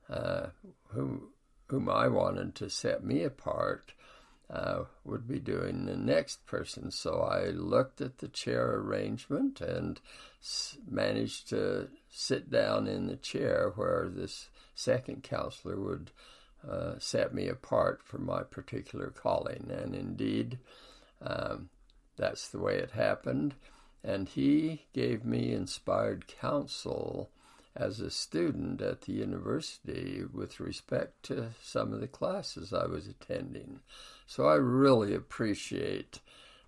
uh, 0.08 0.46
whom, 0.88 1.28
whom 1.68 1.88
I 1.88 2.08
wanted 2.08 2.54
to 2.56 2.70
set 2.70 3.04
me 3.04 3.22
apart, 3.22 3.92
uh, 4.50 4.84
would 5.04 5.26
be 5.26 5.40
doing 5.40 5.86
the 5.86 5.96
next 5.96 6.46
person. 6.46 6.90
So 6.90 7.20
I 7.20 7.46
looked 7.46 8.00
at 8.00 8.18
the 8.18 8.28
chair 8.28 8.74
arrangement 8.76 9.60
and 9.60 10.00
s- 10.40 10.76
managed 10.88 11.48
to 11.48 11.88
sit 12.10 12.50
down 12.50 12.86
in 12.86 13.06
the 13.06 13.16
chair 13.16 13.72
where 13.74 14.08
this 14.08 14.50
second 14.74 15.22
counselor 15.22 15.80
would 15.80 16.10
uh, 16.68 16.94
set 16.98 17.34
me 17.34 17.48
apart 17.48 18.00
for 18.02 18.18
my 18.18 18.42
particular 18.42 19.10
calling. 19.10 19.70
And 19.70 19.94
indeed, 19.94 20.58
um, 21.20 21.68
that's 22.16 22.48
the 22.48 22.58
way 22.58 22.76
it 22.76 22.92
happened. 22.92 23.54
And 24.02 24.28
he 24.28 24.86
gave 24.92 25.24
me 25.24 25.52
inspired 25.52 26.26
counsel 26.26 27.30
as 27.76 28.00
a 28.00 28.10
student 28.10 28.80
at 28.80 29.02
the 29.02 29.12
university 29.12 30.22
with 30.32 30.60
respect 30.60 31.24
to 31.24 31.50
some 31.62 31.92
of 31.92 32.00
the 32.00 32.06
classes 32.06 32.72
I 32.72 32.86
was 32.86 33.08
attending. 33.08 33.80
So 34.26 34.46
I 34.46 34.54
really 34.54 35.14
appreciate 35.14 36.20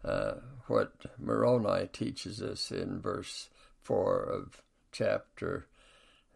uh, 0.05 0.35
what 0.67 0.93
Moroni 1.19 1.89
teaches 1.93 2.43
us 2.43 2.71
in 2.71 3.01
verse 3.01 3.49
4 3.83 4.23
of 4.23 4.63
chapter 4.91 5.67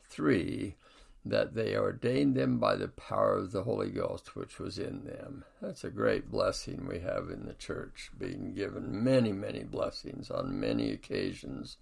3 0.08 0.76
that 1.24 1.54
they 1.54 1.76
ordained 1.76 2.34
them 2.34 2.58
by 2.58 2.76
the 2.76 2.88
power 2.88 3.36
of 3.36 3.52
the 3.52 3.64
Holy 3.64 3.90
Ghost 3.90 4.34
which 4.34 4.58
was 4.58 4.78
in 4.78 5.04
them. 5.04 5.44
That's 5.60 5.84
a 5.84 5.90
great 5.90 6.30
blessing 6.30 6.86
we 6.86 7.00
have 7.00 7.28
in 7.30 7.46
the 7.46 7.54
church, 7.54 8.10
being 8.18 8.54
given 8.54 9.04
many, 9.04 9.32
many 9.32 9.64
blessings 9.64 10.30
on 10.30 10.58
many 10.58 10.90
occasions, 10.92 11.76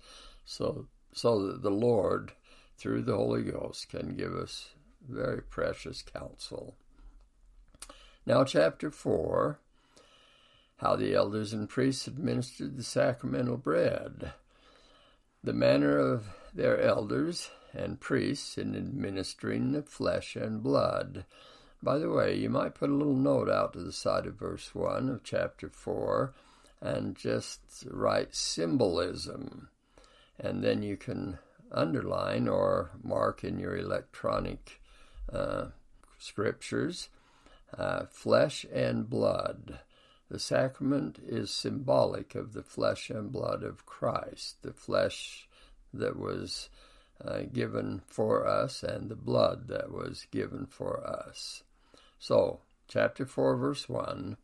so 0.45 0.87
so 1.13 1.47
that 1.47 1.63
the 1.63 1.71
Lord, 1.71 2.33
through 2.77 3.03
the 3.03 3.17
Holy 3.17 3.43
Ghost, 3.43 3.89
can 3.89 4.15
give 4.15 4.35
us 4.35 4.71
very 5.09 5.41
precious 5.41 6.03
counsel. 6.03 6.77
Now, 8.27 8.45
chapter 8.45 8.91
4 8.91 9.59
How 10.79 10.97
the 10.97 11.15
elders 11.15 11.53
and 11.53 11.69
priests 11.69 12.07
administered 12.07 12.77
the 12.77 12.85
sacramental 12.85 13.57
bread. 13.57 14.33
The 15.43 15.53
manner 15.53 15.99
of 15.99 16.27
their 16.53 16.81
elders 16.81 17.51
and 17.79 18.01
priests 18.01 18.59
in 18.59 18.75
administering 18.75 19.73
the 19.73 19.83
flesh 19.83 20.37
and 20.37 20.63
blood. 20.63 21.25
By 21.83 21.99
the 21.99 22.11
way, 22.11 22.37
you 22.37 22.51
might 22.51 22.75
put 22.75 22.91
a 22.91 22.95
little 22.95 23.15
note 23.15 23.49
out 23.49 23.73
to 23.75 23.79
the 23.79 23.93
side 23.93 24.27
of 24.27 24.35
verse 24.35 24.75
1 24.75 25.09
of 25.09 25.23
chapter 25.23 25.69
4 25.69 26.35
and 26.81 27.17
just 27.17 27.87
write 27.91 28.35
symbolism. 28.35 29.69
And 30.39 30.63
then 30.63 30.83
you 30.83 30.97
can 30.97 31.39
underline 31.71 32.49
or 32.49 32.91
mark 33.03 33.45
in 33.45 33.59
your 33.59 33.77
electronic 33.77 34.81
uh, 35.33 35.67
scriptures 36.19 37.09
uh, 37.77 38.07
flesh 38.11 38.65
and 38.73 39.09
blood. 39.09 39.81
The 40.31 40.39
sacrament 40.39 41.19
is 41.27 41.51
symbolic 41.51 42.35
of 42.35 42.53
the 42.53 42.63
flesh 42.63 43.11
and 43.11 43.33
blood 43.33 43.63
of 43.63 43.87
Christ, 43.87 44.63
the 44.63 44.73
flesh 44.73 45.49
that 45.93 46.19
was 46.19 46.69
uh, 47.25 47.41
given 47.53 48.03
for 48.07 48.47
us 48.47 48.83
and 48.83 49.09
the 49.09 49.17
blood 49.17 49.69
that 49.69 49.93
was 49.93 50.27
given 50.31 50.67
for 50.67 51.07
us. 51.07 51.63
So, 52.19 52.61
chapter 52.87 53.27
4, 53.27 53.57
verse 53.57 53.89
1 53.89 54.37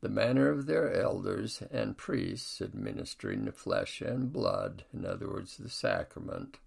the 0.00 0.08
manner 0.08 0.48
of 0.48 0.66
their 0.66 0.92
elders 0.92 1.60
and 1.72 1.96
priests 1.96 2.60
administering 2.60 3.44
the 3.44 3.52
flesh 3.52 4.00
and 4.00 4.32
blood, 4.32 4.84
in 4.94 5.04
other 5.04 5.28
words, 5.28 5.56
the 5.56 5.68
sacrament, 5.68 6.58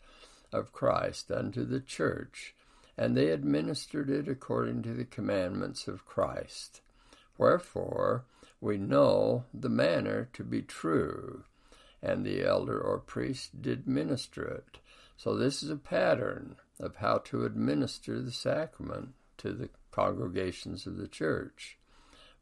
of 0.52 0.74
Christ 0.74 1.32
unto 1.32 1.64
the 1.64 1.80
church, 1.80 2.54
and 2.98 3.16
they 3.16 3.30
administered 3.30 4.10
it 4.10 4.28
according 4.28 4.82
to 4.84 4.94
the 4.94 5.06
commandments 5.06 5.88
of 5.88 6.06
Christ. 6.06 6.82
Wherefore 7.38 8.26
we 8.60 8.78
know 8.78 9.46
the 9.54 9.70
manner 9.70 10.28
to 10.34 10.44
be 10.44 10.62
true, 10.62 11.46
and 12.04 12.26
the 12.26 12.44
elder 12.44 12.80
or 12.80 13.00
priest 13.00 13.62
did 13.62 13.88
minister 13.88 14.44
it. 14.44 14.80
So 15.24 15.36
this 15.36 15.62
is 15.62 15.70
a 15.70 15.76
pattern 15.76 16.56
of 16.80 16.96
how 16.96 17.20
to 17.26 17.46
administer 17.46 18.20
the 18.20 18.32
sacrament 18.32 19.10
to 19.38 19.54
the 19.54 19.70
congregations 19.92 20.88
of 20.88 20.98
the 20.98 21.08
church. 21.08 21.78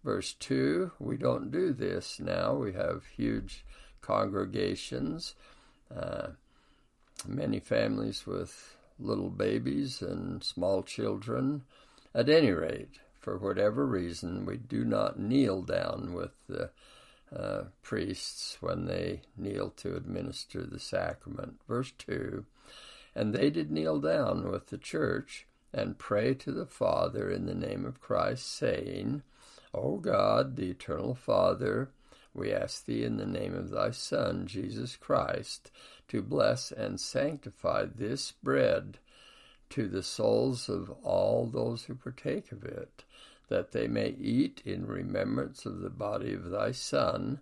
Verse 0.02 0.32
2, 0.32 0.92
we 0.98 1.18
don't 1.18 1.52
do 1.52 1.74
this 1.74 2.22
now. 2.22 2.54
We 2.54 2.72
have 2.72 3.04
huge 3.18 3.66
congregations, 4.00 5.36
uh, 5.94 6.30
many 7.28 7.60
families 7.60 8.26
with 8.26 8.78
little 8.98 9.30
babies 9.30 10.02
and 10.02 10.42
small 10.42 10.82
children. 10.82 11.64
At 12.16 12.30
any 12.30 12.52
rate, 12.52 12.98
for 13.20 13.38
whatever 13.38 13.86
reason, 13.86 14.46
we 14.46 14.56
do 14.56 14.86
not 14.86 15.20
kneel 15.20 15.64
down 15.64 16.14
with 16.14 16.32
the 16.48 16.70
uh, 17.36 17.64
priests 17.82 18.58
when 18.62 18.86
they 18.86 19.24
kneel 19.36 19.72
to 19.72 19.98
administer 19.98 20.64
the 20.64 20.80
sacrament. 20.80 21.60
Verse 21.68 21.92
2 21.98 22.46
And 23.20 23.36
they 23.36 23.50
did 23.50 23.70
kneel 23.70 24.00
down 24.00 24.50
with 24.50 24.68
the 24.68 24.78
church 24.78 25.46
and 25.74 26.00
pray 26.00 26.34
to 26.36 26.54
the 26.54 26.66
Father 26.66 27.30
in 27.30 27.48
the 27.48 27.54
name 27.54 27.86
of 27.86 28.00
Christ, 28.00 28.50
saying, 28.50 29.24
O 29.74 29.98
God, 29.98 30.56
the 30.56 30.70
eternal 30.70 31.16
Father, 31.16 31.90
we 32.34 32.54
ask 32.54 32.86
thee 32.86 33.04
in 33.04 33.18
the 33.18 33.26
name 33.26 33.54
of 33.54 33.72
thy 33.72 33.92
Son, 33.92 34.48
Jesus 34.48 34.96
Christ, 34.96 35.70
to 36.08 36.22
bless 36.22 36.72
and 36.72 36.98
sanctify 36.98 37.88
this 37.94 38.32
bread 38.32 39.00
to 39.72 39.90
the 39.90 40.02
souls 40.02 40.70
of 40.70 40.90
all 41.04 41.46
those 41.46 41.84
who 41.84 41.96
partake 41.96 42.54
of 42.54 42.64
it, 42.64 43.04
that 43.50 43.74
they 43.74 43.90
may 43.90 44.12
eat 44.12 44.62
in 44.64 44.88
remembrance 44.88 45.66
of 45.66 45.82
the 45.82 45.90
body 45.90 46.34
of 46.34 46.52
thy 46.52 46.72
Son, 46.72 47.42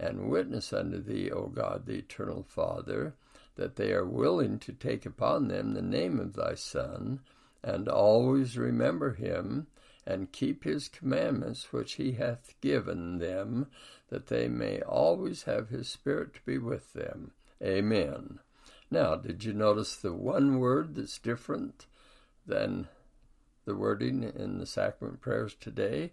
and 0.00 0.30
witness 0.30 0.72
unto 0.72 1.02
thee, 1.02 1.30
O 1.30 1.48
God, 1.48 1.84
the 1.84 1.98
eternal 1.98 2.46
Father, 2.48 3.12
that 3.58 3.76
they 3.76 3.92
are 3.92 4.06
willing 4.06 4.58
to 4.60 4.72
take 4.72 5.04
upon 5.04 5.48
them 5.48 5.74
the 5.74 5.82
name 5.82 6.18
of 6.18 6.34
thy 6.34 6.54
Son, 6.54 7.20
and 7.62 7.88
always 7.88 8.56
remember 8.56 9.12
him, 9.14 9.66
and 10.06 10.32
keep 10.32 10.64
his 10.64 10.88
commandments 10.88 11.72
which 11.72 11.94
he 11.94 12.12
hath 12.12 12.54
given 12.60 13.18
them, 13.18 13.66
that 14.08 14.28
they 14.28 14.48
may 14.48 14.80
always 14.80 15.42
have 15.42 15.68
his 15.68 15.88
Spirit 15.88 16.32
to 16.34 16.40
be 16.46 16.56
with 16.56 16.94
them. 16.94 17.32
Amen. 17.62 18.38
Now, 18.90 19.16
did 19.16 19.44
you 19.44 19.52
notice 19.52 19.96
the 19.96 20.14
one 20.14 20.60
word 20.60 20.94
that's 20.94 21.18
different 21.18 21.86
than 22.46 22.88
the 23.66 23.74
wording 23.74 24.22
in 24.22 24.58
the 24.58 24.66
sacrament 24.66 25.20
prayers 25.20 25.54
today? 25.54 26.12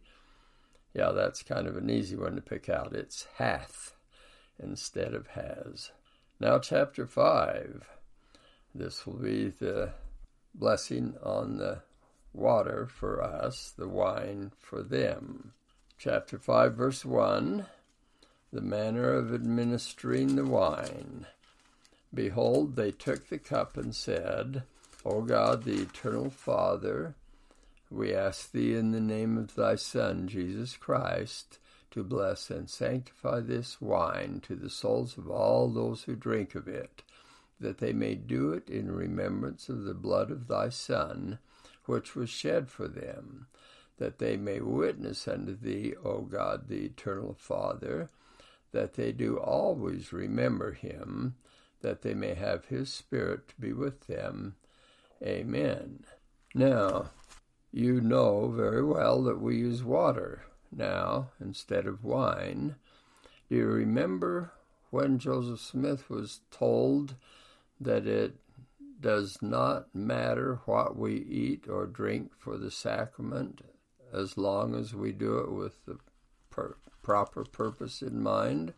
Yeah, 0.93 1.11
that's 1.11 1.43
kind 1.43 1.67
of 1.67 1.77
an 1.77 1.89
easy 1.89 2.15
one 2.15 2.35
to 2.35 2.41
pick 2.41 2.69
out. 2.69 2.95
It's 2.95 3.27
hath 3.35 3.95
instead 4.59 5.13
of 5.13 5.27
has. 5.27 5.91
Now, 6.39 6.59
chapter 6.59 7.07
5. 7.07 7.87
This 8.73 9.07
will 9.07 9.13
be 9.13 9.47
the 9.47 9.91
blessing 10.53 11.15
on 11.23 11.57
the 11.57 11.79
water 12.33 12.87
for 12.87 13.23
us, 13.23 13.73
the 13.77 13.87
wine 13.87 14.51
for 14.59 14.83
them. 14.83 15.53
Chapter 15.97 16.37
5, 16.37 16.73
verse 16.75 17.05
1 17.05 17.67
The 18.51 18.61
manner 18.61 19.13
of 19.13 19.33
administering 19.33 20.35
the 20.35 20.45
wine. 20.45 21.25
Behold, 22.13 22.75
they 22.75 22.91
took 22.91 23.29
the 23.29 23.37
cup 23.37 23.77
and 23.77 23.95
said, 23.95 24.63
O 25.05 25.21
God, 25.21 25.63
the 25.63 25.83
eternal 25.83 26.29
Father, 26.29 27.15
we 27.89 28.13
ask 28.13 28.51
thee 28.51 28.75
in 28.75 28.91
the 28.91 28.99
name 28.99 29.37
of 29.37 29.55
thy 29.55 29.75
Son, 29.75 30.27
Jesus 30.27 30.75
Christ, 30.75 31.59
to 31.95 32.03
bless 32.03 32.49
and 32.49 32.69
sanctify 32.69 33.39
this 33.39 33.79
wine 33.79 34.41
to 34.45 34.53
the 34.53 34.69
souls 34.69 35.17
of 35.17 35.29
all 35.29 35.69
those 35.69 36.03
who 36.03 36.13
drink 36.13 36.53
of 36.53 36.67
it, 36.67 37.01
that 37.57 37.77
they 37.77 37.93
may 37.93 38.13
do 38.13 38.51
it 38.51 38.69
in 38.69 38.91
remembrance 38.91 39.69
of 39.69 39.85
the 39.85 39.93
blood 39.93 40.29
of 40.29 40.49
thy 40.49 40.67
Son 40.67 41.39
which 41.85 42.13
was 42.13 42.29
shed 42.29 42.69
for 42.69 42.89
them, 42.89 43.47
that 43.97 44.19
they 44.19 44.35
may 44.35 44.59
witness 44.59 45.25
unto 45.25 45.55
thee, 45.55 45.93
O 46.03 46.19
God, 46.19 46.67
the 46.67 46.83
eternal 46.83 47.33
Father, 47.39 48.09
that 48.73 48.95
they 48.95 49.13
do 49.13 49.37
always 49.37 50.11
remember 50.11 50.73
him, 50.73 51.35
that 51.81 52.01
they 52.01 52.13
may 52.13 52.33
have 52.33 52.65
his 52.65 52.91
Spirit 52.91 53.47
to 53.47 53.55
be 53.57 53.71
with 53.71 54.07
them. 54.07 54.55
Amen. 55.23 56.03
Now, 56.53 57.11
you 57.71 58.01
know 58.01 58.49
very 58.49 58.83
well 58.83 59.23
that 59.23 59.39
we 59.39 59.55
use 59.55 59.81
water 59.81 60.41
now 60.71 61.29
instead 61.39 61.85
of 61.85 62.03
wine. 62.03 62.75
Do 63.49 63.55
you 63.55 63.65
remember 63.65 64.51
when 64.89 65.19
Joseph 65.19 65.59
Smith 65.59 66.09
was 66.09 66.41
told 66.51 67.15
that 67.79 68.07
it 68.07 68.35
does 68.99 69.37
not 69.41 69.93
matter 69.93 70.61
what 70.65 70.97
we 70.97 71.13
eat 71.15 71.67
or 71.69 71.85
drink 71.85 72.31
for 72.37 72.57
the 72.57 72.71
sacrament 72.71 73.61
as 74.13 74.37
long 74.37 74.73
as 74.73 74.95
we 74.95 75.11
do 75.11 75.37
it 75.39 75.51
with 75.51 75.85
the 75.85 75.97
per- 76.49 76.77
proper 77.03 77.43
purpose 77.43 78.01
in 78.01 78.21
mind. 78.21 78.73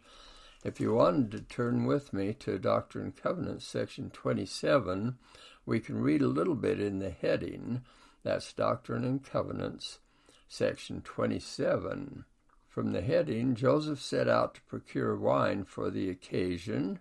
If 0.64 0.82
you 0.82 0.94
wanted 0.94 1.32
to 1.32 1.42
turn 1.42 1.86
with 1.86 2.12
me 2.12 2.34
to 2.40 2.58
Doctrine 2.58 3.06
and 3.06 3.16
Covenants, 3.16 3.66
section 3.68 4.10
27, 4.10 5.18
we 5.66 5.80
can 5.80 6.02
read 6.02 6.22
a 6.22 6.28
little 6.28 6.56
bit 6.56 6.80
in 6.80 7.00
the 7.00 7.12
heading. 7.12 7.84
That's 8.24 8.52
Doctrine 8.52 9.06
and 9.06 9.24
Covenants, 9.24 10.00
section 10.48 11.02
27. 11.02 12.26
From 12.70 12.92
the 12.92 13.02
heading, 13.02 13.56
Joseph 13.56 14.02
set 14.02 14.28
out 14.28 14.56
to 14.56 14.62
procure 14.62 15.16
wine 15.16 15.64
for 15.64 15.90
the 15.90 16.10
occasion. 16.10 17.00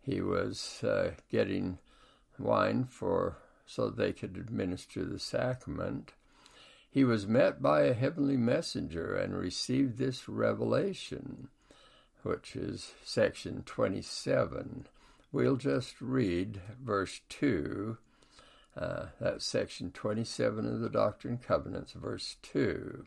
He 0.00 0.20
was 0.20 0.82
uh, 0.82 1.12
getting 1.30 1.78
wine 2.38 2.84
for 2.84 3.36
so 3.70 3.88
they 3.88 4.12
could 4.12 4.36
administer 4.36 5.04
the 5.04 5.18
sacrament, 5.18 6.12
he 6.90 7.04
was 7.04 7.24
met 7.24 7.62
by 7.62 7.82
a 7.82 7.94
heavenly 7.94 8.36
messenger 8.36 9.14
and 9.14 9.32
received 9.32 9.96
this 9.96 10.28
revelation, 10.28 11.48
which 12.24 12.56
is 12.56 12.94
section 13.04 13.62
27. 13.64 14.88
We'll 15.30 15.54
just 15.54 16.00
read 16.00 16.60
verse 16.82 17.20
2. 17.28 17.96
Uh, 18.76 19.06
that's 19.20 19.44
section 19.44 19.90
27 19.90 20.66
of 20.66 20.80
the 20.80 20.88
Doctrine 20.88 21.34
and 21.34 21.42
Covenants, 21.42 21.92
verse 21.92 22.36
2. 22.42 23.04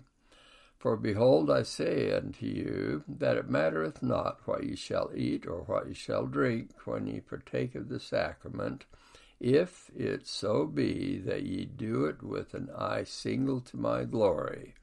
For 0.78 0.98
behold, 0.98 1.50
I 1.50 1.64
say 1.64 2.12
unto 2.12 2.46
you, 2.46 3.06
that 3.08 3.38
it 3.38 3.50
mattereth 3.50 4.04
not 4.04 4.42
what 4.46 4.66
ye 4.66 4.76
shall 4.76 5.12
eat 5.16 5.48
or 5.48 5.62
what 5.62 5.88
ye 5.88 5.94
shall 5.94 6.26
drink 6.26 6.72
when 6.84 7.08
ye 7.08 7.22
partake 7.22 7.74
of 7.76 7.88
the 7.88 8.02
sacrament, 8.02 8.84
if 9.40 9.90
it 9.96 10.28
so 10.28 10.66
be 10.66 11.18
that 11.20 11.44
ye 11.44 11.66
do 11.66 12.06
it 12.06 12.22
with 12.22 12.54
an 12.54 12.70
eye 12.78 13.06
single 13.06 13.62
to 13.62 13.78
my 13.78 14.04
glory, 14.04 14.74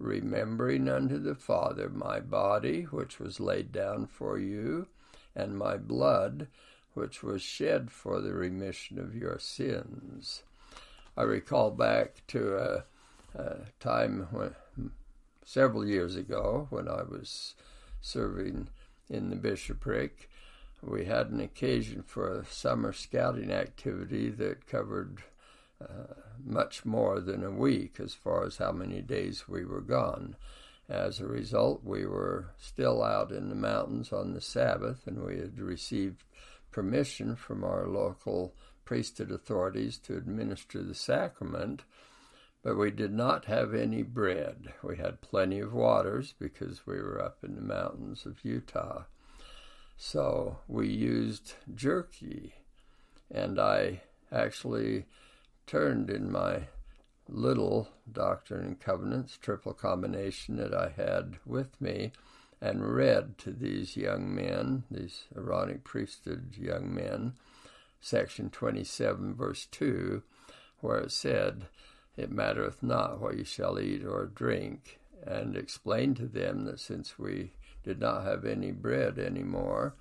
remembering 0.00 0.88
unto 0.88 1.18
the 1.18 1.36
Father 1.36 1.88
my 1.88 2.18
body, 2.18 2.82
which 2.82 3.20
was 3.20 3.38
laid 3.38 3.70
down 3.70 4.06
for 4.06 4.38
you, 4.38 4.88
and 5.36 5.56
my 5.56 5.76
blood, 5.76 6.48
which 6.96 7.22
was 7.22 7.42
shed 7.42 7.90
for 7.90 8.20
the 8.20 8.32
remission 8.32 8.98
of 8.98 9.14
your 9.14 9.38
sins. 9.38 10.42
I 11.16 11.22
recall 11.22 11.70
back 11.70 12.22
to 12.28 12.56
a, 12.56 12.84
a 13.38 13.56
time 13.80 14.28
when, 14.30 14.54
several 15.44 15.86
years 15.86 16.16
ago 16.16 16.66
when 16.70 16.88
I 16.88 17.02
was 17.02 17.54
serving 18.00 18.68
in 19.08 19.30
the 19.30 19.36
bishopric 19.36 20.28
we 20.82 21.06
had 21.06 21.30
an 21.30 21.40
occasion 21.40 22.02
for 22.02 22.32
a 22.32 22.44
summer 22.46 22.92
scouting 22.92 23.50
activity 23.50 24.30
that 24.30 24.66
covered 24.66 25.22
uh, 25.82 26.14
much 26.44 26.84
more 26.84 27.20
than 27.20 27.42
a 27.42 27.50
week 27.50 27.96
as 27.98 28.14
far 28.14 28.44
as 28.44 28.58
how 28.58 28.72
many 28.72 29.00
days 29.00 29.48
we 29.48 29.64
were 29.64 29.80
gone. 29.80 30.36
As 30.88 31.18
a 31.18 31.26
result, 31.26 31.82
we 31.82 32.06
were 32.06 32.50
still 32.56 33.02
out 33.02 33.32
in 33.32 33.48
the 33.48 33.56
mountains 33.56 34.12
on 34.12 34.34
the 34.34 34.40
Sabbath, 34.40 35.06
and 35.06 35.24
we 35.24 35.36
had 35.36 35.58
received 35.58 36.22
permission 36.76 37.34
from 37.34 37.64
our 37.64 37.88
local 37.88 38.54
priesthood 38.84 39.30
authorities 39.30 39.96
to 39.96 40.14
administer 40.14 40.82
the 40.82 40.94
sacrament, 40.94 41.84
but 42.62 42.76
we 42.76 42.90
did 42.90 43.10
not 43.10 43.46
have 43.46 43.72
any 43.72 44.02
bread. 44.02 44.74
We 44.82 44.98
had 44.98 45.22
plenty 45.22 45.58
of 45.58 45.72
waters 45.72 46.34
because 46.38 46.86
we 46.86 46.96
were 46.96 47.18
up 47.18 47.38
in 47.42 47.54
the 47.54 47.62
mountains 47.62 48.26
of 48.26 48.44
Utah. 48.44 49.04
So 49.96 50.58
we 50.68 50.88
used 50.88 51.54
jerky, 51.74 52.52
and 53.30 53.58
I 53.58 54.02
actually 54.30 55.06
turned 55.66 56.10
in 56.10 56.30
my 56.30 56.68
little 57.26 57.88
Doctrine 58.12 58.66
and 58.66 58.78
Covenants 58.78 59.38
triple 59.38 59.72
combination 59.72 60.58
that 60.58 60.74
I 60.74 60.92
had 60.94 61.38
with 61.46 61.80
me 61.80 62.12
and 62.60 62.94
read 62.94 63.38
to 63.38 63.50
these 63.50 63.96
young 63.96 64.34
men, 64.34 64.84
these 64.90 65.24
Aaronic 65.36 65.84
priesthood 65.84 66.54
young 66.56 66.94
men, 66.94 67.34
section 68.00 68.50
27, 68.50 69.34
verse 69.34 69.66
2, 69.66 70.22
where 70.80 70.98
it 70.98 71.12
said, 71.12 71.66
It 72.16 72.30
mattereth 72.30 72.82
not 72.82 73.20
what 73.20 73.36
you 73.36 73.44
shall 73.44 73.78
eat 73.78 74.04
or 74.04 74.26
drink, 74.26 74.98
and 75.26 75.56
explained 75.56 76.16
to 76.16 76.26
them 76.26 76.64
that 76.64 76.80
since 76.80 77.18
we 77.18 77.52
did 77.84 78.00
not 78.00 78.24
have 78.24 78.44
any 78.44 78.70
bread 78.72 79.18
anymore, 79.18 79.94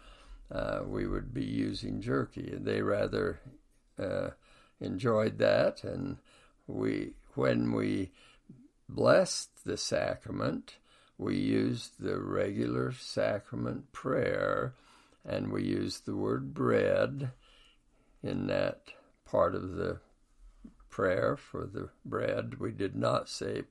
uh, 0.51 0.81
we 0.85 1.07
would 1.07 1.33
be 1.33 1.43
using 1.43 2.01
jerky. 2.01 2.51
And 2.51 2.65
they 2.65 2.81
rather 2.81 3.39
uh, 3.99 4.29
enjoyed 4.79 5.37
that, 5.39 5.83
and 5.83 6.17
we, 6.67 7.13
when 7.33 7.73
we 7.73 8.11
blessed 8.87 9.65
the 9.65 9.77
sacrament, 9.77 10.75
we 11.17 11.37
used 11.37 11.93
the 11.99 12.19
regular 12.19 12.91
sacrament 12.91 13.91
prayer, 13.93 14.73
and 15.23 15.51
we 15.51 15.63
used 15.63 16.05
the 16.05 16.15
word 16.15 16.53
bread 16.53 17.31
in 18.21 18.47
that 18.47 18.81
part 19.25 19.55
of 19.55 19.75
the 19.75 19.99
prayer 20.89 21.37
for 21.37 21.65
the 21.65 21.89
bread. 22.03 22.55
We 22.59 22.71
did 22.71 22.95
not 22.95 23.29
say, 23.29 23.63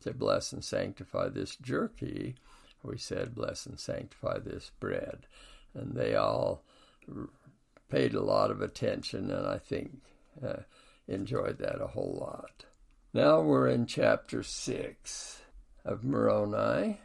say 0.00 0.12
bless 0.12 0.52
and 0.52 0.64
sanctify 0.64 1.28
this 1.28 1.56
jerky. 1.56 2.36
We 2.82 2.98
said, 2.98 3.34
bless 3.34 3.66
and 3.66 3.80
sanctify 3.80 4.38
this 4.38 4.70
bread. 4.78 5.26
And 5.74 5.96
they 5.96 6.14
all 6.14 6.62
paid 7.88 8.14
a 8.14 8.22
lot 8.22 8.50
of 8.50 8.60
attention, 8.60 9.30
and 9.30 9.46
I 9.46 9.58
think 9.58 9.90
uh, 10.44 10.62
enjoyed 11.08 11.58
that 11.58 11.82
a 11.82 11.88
whole 11.88 12.16
lot. 12.20 12.64
Now 13.12 13.40
we're 13.40 13.68
in 13.68 13.86
chapter 13.86 14.42
6 14.42 15.42
of 15.86 16.02
Moroni, 16.02 16.98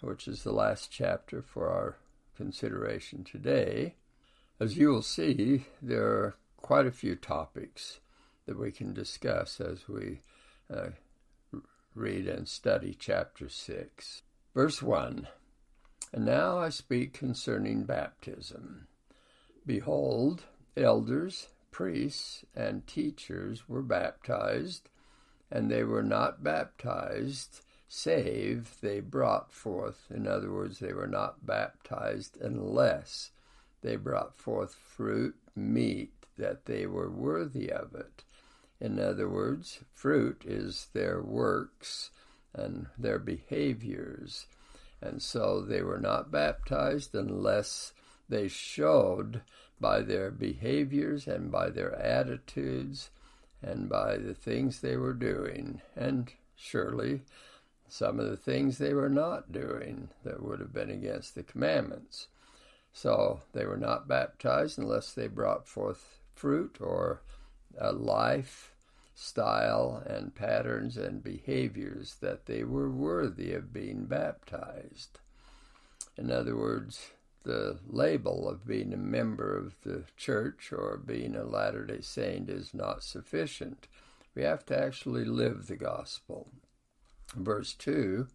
which 0.00 0.26
is 0.26 0.42
the 0.42 0.52
last 0.52 0.90
chapter 0.90 1.42
for 1.42 1.68
our 1.68 1.98
consideration 2.36 3.22
today. 3.22 3.94
As 4.58 4.78
you 4.78 4.88
will 4.88 5.02
see, 5.02 5.66
there 5.82 6.06
are 6.06 6.36
quite 6.56 6.86
a 6.86 6.90
few 6.90 7.14
topics 7.14 8.00
that 8.46 8.58
we 8.58 8.72
can 8.72 8.94
discuss 8.94 9.60
as 9.60 9.86
we 9.88 10.20
uh, 10.74 10.88
read 11.94 12.26
and 12.26 12.48
study 12.48 12.96
chapter 12.98 13.48
6. 13.48 14.22
Verse 14.54 14.82
1 14.82 15.28
And 16.14 16.24
now 16.24 16.58
I 16.58 16.70
speak 16.70 17.12
concerning 17.12 17.84
baptism. 17.84 18.88
Behold, 19.66 20.44
elders, 20.78 21.48
priests, 21.70 22.42
and 22.56 22.86
teachers 22.86 23.68
were 23.68 23.82
baptized 23.82 24.88
and 25.50 25.70
they 25.70 25.84
were 25.84 26.02
not 26.02 26.42
baptized 26.42 27.60
save 27.88 28.76
they 28.80 29.00
brought 29.00 29.52
forth. 29.52 30.06
In 30.10 30.26
other 30.26 30.52
words, 30.52 30.78
they 30.78 30.92
were 30.92 31.06
not 31.06 31.46
baptized 31.46 32.36
unless 32.40 33.30
they 33.82 33.96
brought 33.96 34.36
forth 34.36 34.74
fruit, 34.74 35.36
meet, 35.56 36.12
that 36.36 36.66
they 36.66 36.86
were 36.86 37.10
worthy 37.10 37.70
of 37.70 37.94
it. 37.94 38.24
In 38.80 39.00
other 39.00 39.28
words, 39.28 39.80
fruit 39.92 40.44
is 40.46 40.88
their 40.92 41.20
works 41.20 42.10
and 42.54 42.86
their 42.96 43.18
behaviors. 43.18 44.46
And 45.00 45.20
so 45.22 45.60
they 45.62 45.82
were 45.82 45.98
not 45.98 46.30
baptized 46.30 47.14
unless 47.14 47.92
they 48.28 48.48
showed 48.48 49.42
by 49.80 50.00
their 50.00 50.30
behaviors 50.30 51.26
and 51.26 51.50
by 51.50 51.70
their 51.70 51.94
attitudes 51.94 53.10
and 53.62 53.88
by 53.88 54.16
the 54.16 54.34
things 54.34 54.80
they 54.80 54.96
were 54.96 55.14
doing, 55.14 55.80
and 55.96 56.32
surely 56.54 57.22
some 57.88 58.20
of 58.20 58.28
the 58.28 58.36
things 58.36 58.78
they 58.78 58.94
were 58.94 59.08
not 59.08 59.52
doing 59.52 60.08
that 60.24 60.42
would 60.42 60.60
have 60.60 60.72
been 60.72 60.90
against 60.90 61.34
the 61.34 61.42
commandments. 61.42 62.28
So 62.92 63.42
they 63.52 63.64
were 63.64 63.76
not 63.76 64.08
baptized 64.08 64.78
unless 64.78 65.12
they 65.12 65.28
brought 65.28 65.66
forth 65.66 66.18
fruit 66.34 66.78
or 66.80 67.22
a 67.78 67.92
life 67.92 68.72
style 69.14 70.02
and 70.06 70.34
patterns 70.34 70.96
and 70.96 71.22
behaviors 71.22 72.16
that 72.20 72.46
they 72.46 72.62
were 72.62 72.90
worthy 72.90 73.52
of 73.52 73.72
being 73.72 74.04
baptized. 74.04 75.18
In 76.16 76.30
other 76.30 76.56
words, 76.56 77.10
the 77.44 77.78
label 77.88 78.48
of 78.48 78.66
being 78.66 78.92
a 78.92 78.98
member 78.98 79.56
of 79.56 79.74
the 79.82 80.04
church 80.16 80.72
or 80.72 81.00
being 81.04 81.34
a 81.34 81.44
Latter 81.44 81.84
day 81.84 82.00
Saint 82.00 82.48
is 82.48 82.74
not 82.74 83.02
sufficient. 83.02 83.88
We 84.34 84.42
have 84.42 84.66
to 84.66 84.78
actually 84.78 85.24
live 85.24 85.66
the 85.66 85.76
gospel. 85.76 86.48
Verse 87.34 87.74
2 87.74 88.26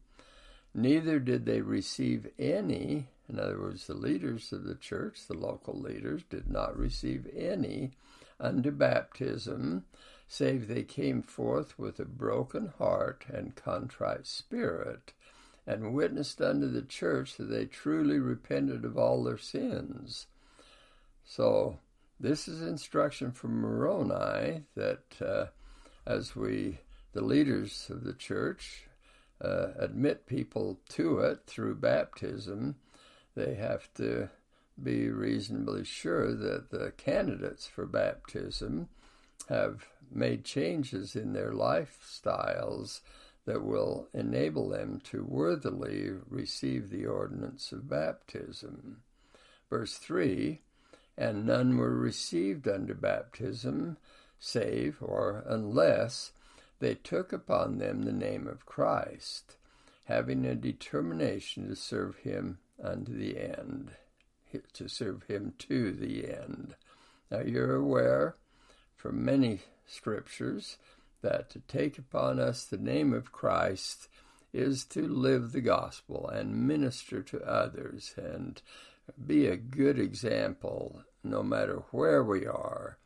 Neither 0.76 1.20
did 1.20 1.46
they 1.46 1.62
receive 1.62 2.28
any, 2.40 3.08
in 3.30 3.40
other 3.40 3.60
words, 3.60 3.86
the 3.86 3.94
leaders 3.94 4.52
of 4.52 4.64
the 4.64 4.76
church, 4.76 5.28
the 5.28 5.38
local 5.38 5.80
leaders, 5.80 6.24
did 6.30 6.50
not 6.50 6.78
receive 6.78 7.28
any 7.36 7.92
unto 8.40 8.72
baptism, 8.72 9.86
save 10.28 10.68
they 10.68 10.84
came 10.84 11.22
forth 11.22 11.78
with 11.78 12.00
a 12.00 12.06
broken 12.06 12.74
heart 12.80 13.26
and 13.32 13.56
contrite 13.56 14.26
spirit 14.26 15.14
and 15.66 15.94
witnessed 15.94 16.42
unto 16.42 16.68
the 16.68 16.82
church 16.82 17.38
that 17.38 17.46
they 17.46 17.66
truly 17.66 18.20
repented 18.20 18.84
of 18.84 18.98
all 18.98 19.24
their 19.24 19.38
sins. 19.38 20.28
So, 21.24 21.78
this 22.20 22.48
is 22.48 22.62
instruction 22.62 23.32
from 23.32 23.62
Moroni 23.62 24.64
that 24.76 25.04
uh, 25.22 25.46
as 26.06 26.36
we, 26.36 26.80
the 27.13 27.21
leaders 27.21 27.88
of 27.89 28.04
the 28.04 28.13
church, 28.13 28.88
uh, 29.41 29.67
admit 29.78 30.26
people 30.26 30.80
to 30.89 31.19
it 31.19 31.41
through 31.45 31.76
baptism, 31.76 32.76
they 33.36 33.56
have 33.56 33.91
to 33.95 34.30
be 34.82 35.10
reasonably 35.10 35.84
sure 35.84 36.34
that 36.34 36.71
the 36.71 36.91
candidates 36.97 37.67
for 37.67 37.86
baptism 37.86 38.89
have 39.49 39.86
made 40.12 40.43
changes 40.43 41.15
in 41.15 41.34
their 41.34 41.52
lifestyles 41.52 43.02
that 43.45 43.63
will 43.63 44.08
enable 44.13 44.69
them 44.69 45.02
to 45.04 45.23
worthily 45.23 46.10
receive 46.30 46.89
the 46.89 47.06
ordinance 47.06 47.71
of 47.71 47.89
baptism. 47.89 49.02
Verse 49.69 49.97
3 49.97 50.62
And 51.17 51.45
none 51.45 51.78
were 51.78 51.95
received 51.95 52.67
unto 52.67 52.93
baptism, 52.93 53.97
save 54.39 54.97
or 55.02 55.43
unless 55.47 56.32
they 56.84 56.96
took 56.96 57.32
upon 57.32 57.78
them 57.78 58.04
the 58.04 58.12
name 58.12 58.46
of 58.46 58.65
Christ, 58.65 59.56
having 60.04 60.46
a 60.46 60.54
determination 60.54 61.69
to 61.69 61.78
serve 61.78 62.17
him 62.17 62.60
unto 62.84 63.17
the 63.17 63.39
end, 63.39 63.91
to 64.74 64.89
serve 64.89 65.24
him 65.24 65.54
to 65.60 65.93
the 65.93 66.28
end. 66.28 66.76
Now 67.32 67.39
you're 67.39 67.76
aware 67.76 68.36
from 68.98 69.24
many 69.24 69.62
scriptures 69.88 70.78
that 71.22 71.50
to 71.52 71.60
take 71.62 71.98
upon 71.98 72.38
us 72.38 72.65
the 72.65 72.78
name 72.78 73.13
of 73.13 73.32
Christ 73.32 74.10
is 74.52 74.84
to 74.86 75.08
live 75.08 75.54
the 75.54 75.62
gospel 75.62 76.28
and 76.28 76.67
minister 76.67 77.24
to 77.24 77.50
others 77.50 78.13
and 78.17 78.62
be 79.26 79.48
a 79.48 79.56
good 79.56 79.98
example, 79.98 81.02
no 81.24 81.43
matter 81.43 81.84
where 81.91 82.24
we 82.24 82.46
are, 82.46 82.98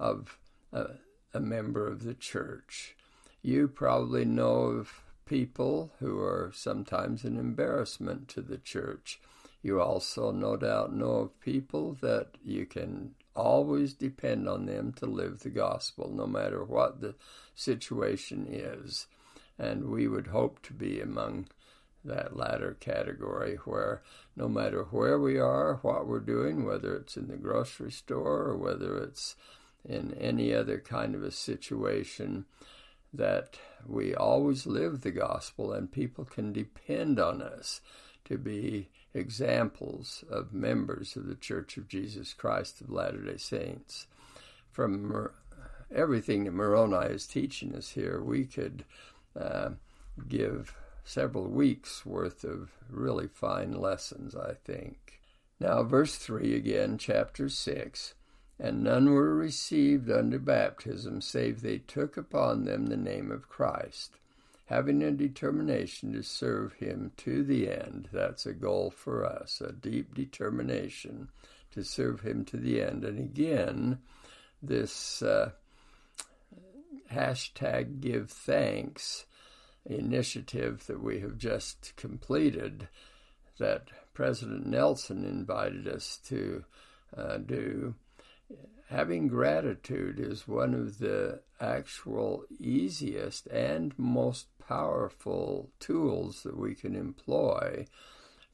of 0.00 0.36
a, 0.72 0.86
a 1.32 1.38
member 1.38 1.86
of 1.86 2.02
the 2.02 2.14
church. 2.14 2.96
You 3.42 3.68
probably 3.68 4.24
know 4.24 4.64
of 4.64 5.02
people 5.24 5.92
who 5.98 6.18
are 6.20 6.52
sometimes 6.54 7.24
an 7.24 7.38
embarrassment 7.38 8.28
to 8.28 8.42
the 8.42 8.58
church. 8.58 9.20
You 9.62 9.80
also, 9.80 10.30
no 10.30 10.56
doubt, 10.56 10.94
know 10.94 11.16
of 11.16 11.40
people 11.40 11.96
that 12.00 12.36
you 12.44 12.66
can 12.66 13.14
always 13.34 13.94
depend 13.94 14.48
on 14.48 14.66
them 14.66 14.92
to 14.94 15.06
live 15.06 15.40
the 15.40 15.50
gospel, 15.50 16.10
no 16.12 16.26
matter 16.26 16.64
what 16.64 17.00
the 17.00 17.14
situation 17.54 18.46
is. 18.50 19.06
And 19.58 19.90
we 19.90 20.08
would 20.08 20.28
hope 20.28 20.60
to 20.62 20.72
be 20.72 21.00
among 21.00 21.48
that 22.04 22.36
latter 22.36 22.76
category 22.80 23.56
where 23.64 24.02
no 24.36 24.48
matter 24.48 24.84
where 24.84 25.18
we 25.18 25.38
are, 25.38 25.78
what 25.82 26.06
we're 26.06 26.20
doing, 26.20 26.64
whether 26.64 26.96
it's 26.96 27.16
in 27.16 27.28
the 27.28 27.36
grocery 27.36 27.92
store 27.92 28.42
or 28.42 28.56
whether 28.56 28.98
it's 28.98 29.36
in 29.86 30.14
any 30.14 30.52
other 30.54 30.78
kind 30.78 31.14
of 31.14 31.22
a 31.22 31.30
situation, 31.30 32.46
that 33.12 33.58
we 33.86 34.14
always 34.14 34.66
live 34.66 35.00
the 35.00 35.10
gospel 35.10 35.72
and 35.72 35.90
people 35.90 36.24
can 36.24 36.52
depend 36.52 37.18
on 37.18 37.42
us 37.42 37.80
to 38.24 38.38
be 38.38 38.88
examples 39.14 40.24
of 40.30 40.52
members 40.52 41.16
of 41.16 41.26
the 41.26 41.34
Church 41.34 41.76
of 41.76 41.88
Jesus 41.88 42.32
Christ 42.32 42.80
of 42.80 42.90
Latter 42.90 43.22
day 43.22 43.36
Saints. 43.36 44.06
From 44.70 45.30
everything 45.92 46.44
that 46.44 46.52
Moroni 46.52 47.12
is 47.12 47.26
teaching 47.26 47.74
us 47.74 47.90
here, 47.90 48.22
we 48.22 48.44
could 48.44 48.84
uh, 49.38 49.70
give 50.28 50.74
several 51.04 51.48
weeks 51.48 52.06
worth 52.06 52.44
of 52.44 52.70
really 52.88 53.26
fine 53.26 53.72
lessons, 53.72 54.36
I 54.36 54.54
think. 54.64 55.20
Now, 55.58 55.82
verse 55.82 56.16
3 56.16 56.54
again, 56.54 56.98
chapter 56.98 57.48
6 57.48 58.14
And 58.60 58.84
none 58.84 59.10
were 59.10 59.34
received 59.34 60.10
unto 60.10 60.38
baptism, 60.38 61.22
save 61.22 61.62
they 61.62 61.78
took 61.78 62.16
upon 62.16 62.64
them 62.64 62.86
the 62.86 62.96
name 62.96 63.30
of 63.30 63.48
Christ 63.48 64.16
having 64.70 65.02
a 65.02 65.10
determination 65.10 66.12
to 66.12 66.22
serve 66.22 66.74
Him 66.74 67.10
to 67.16 67.42
the 67.42 67.68
end. 67.68 68.08
That's 68.12 68.46
a 68.46 68.52
goal 68.52 68.90
for 68.90 69.26
us, 69.26 69.60
a 69.60 69.72
deep 69.72 70.14
determination 70.14 71.28
to 71.72 71.82
serve 71.82 72.20
Him 72.20 72.44
to 72.46 72.56
the 72.56 72.80
end. 72.80 73.04
And 73.04 73.18
again, 73.18 73.98
this 74.62 75.22
uh, 75.22 75.50
hashtag 77.12 78.00
give 78.00 78.30
thanks 78.30 79.26
initiative 79.84 80.86
that 80.86 81.02
we 81.02 81.18
have 81.18 81.36
just 81.36 81.92
completed 81.96 82.86
that 83.58 83.88
President 84.14 84.66
Nelson 84.66 85.24
invited 85.24 85.88
us 85.88 86.20
to 86.28 86.64
uh, 87.16 87.38
do. 87.38 87.96
Having 88.88 89.28
gratitude 89.28 90.18
is 90.18 90.48
one 90.48 90.74
of 90.74 90.98
the 90.98 91.42
actual 91.60 92.44
easiest 92.58 93.46
and 93.46 93.96
most 93.96 94.46
powerful 94.58 95.70
tools 95.78 96.42
that 96.42 96.56
we 96.56 96.74
can 96.74 96.96
employ 96.96 97.86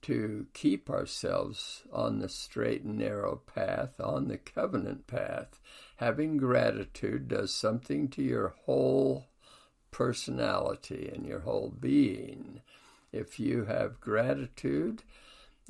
to 0.03 0.47
keep 0.53 0.91
ourselves 0.91 1.83
on 1.91 2.19
the 2.19 2.29
straight 2.29 2.83
and 2.83 2.99
narrow 2.99 3.41
path, 3.47 3.99
on 3.99 4.29
the 4.29 4.37
covenant 4.37 5.07
path. 5.07 5.59
Having 5.97 6.37
gratitude 6.37 7.29
does 7.29 7.55
something 7.55 8.09
to 8.09 8.23
your 8.23 8.55
whole 8.67 9.27
personality 9.91 11.11
and 11.15 11.27
your 11.27 11.41
whole 11.41 11.73
being. 11.81 12.61
If 13.11 13.41
you 13.41 13.65
have 13.65 14.01
gratitude, 14.01 15.03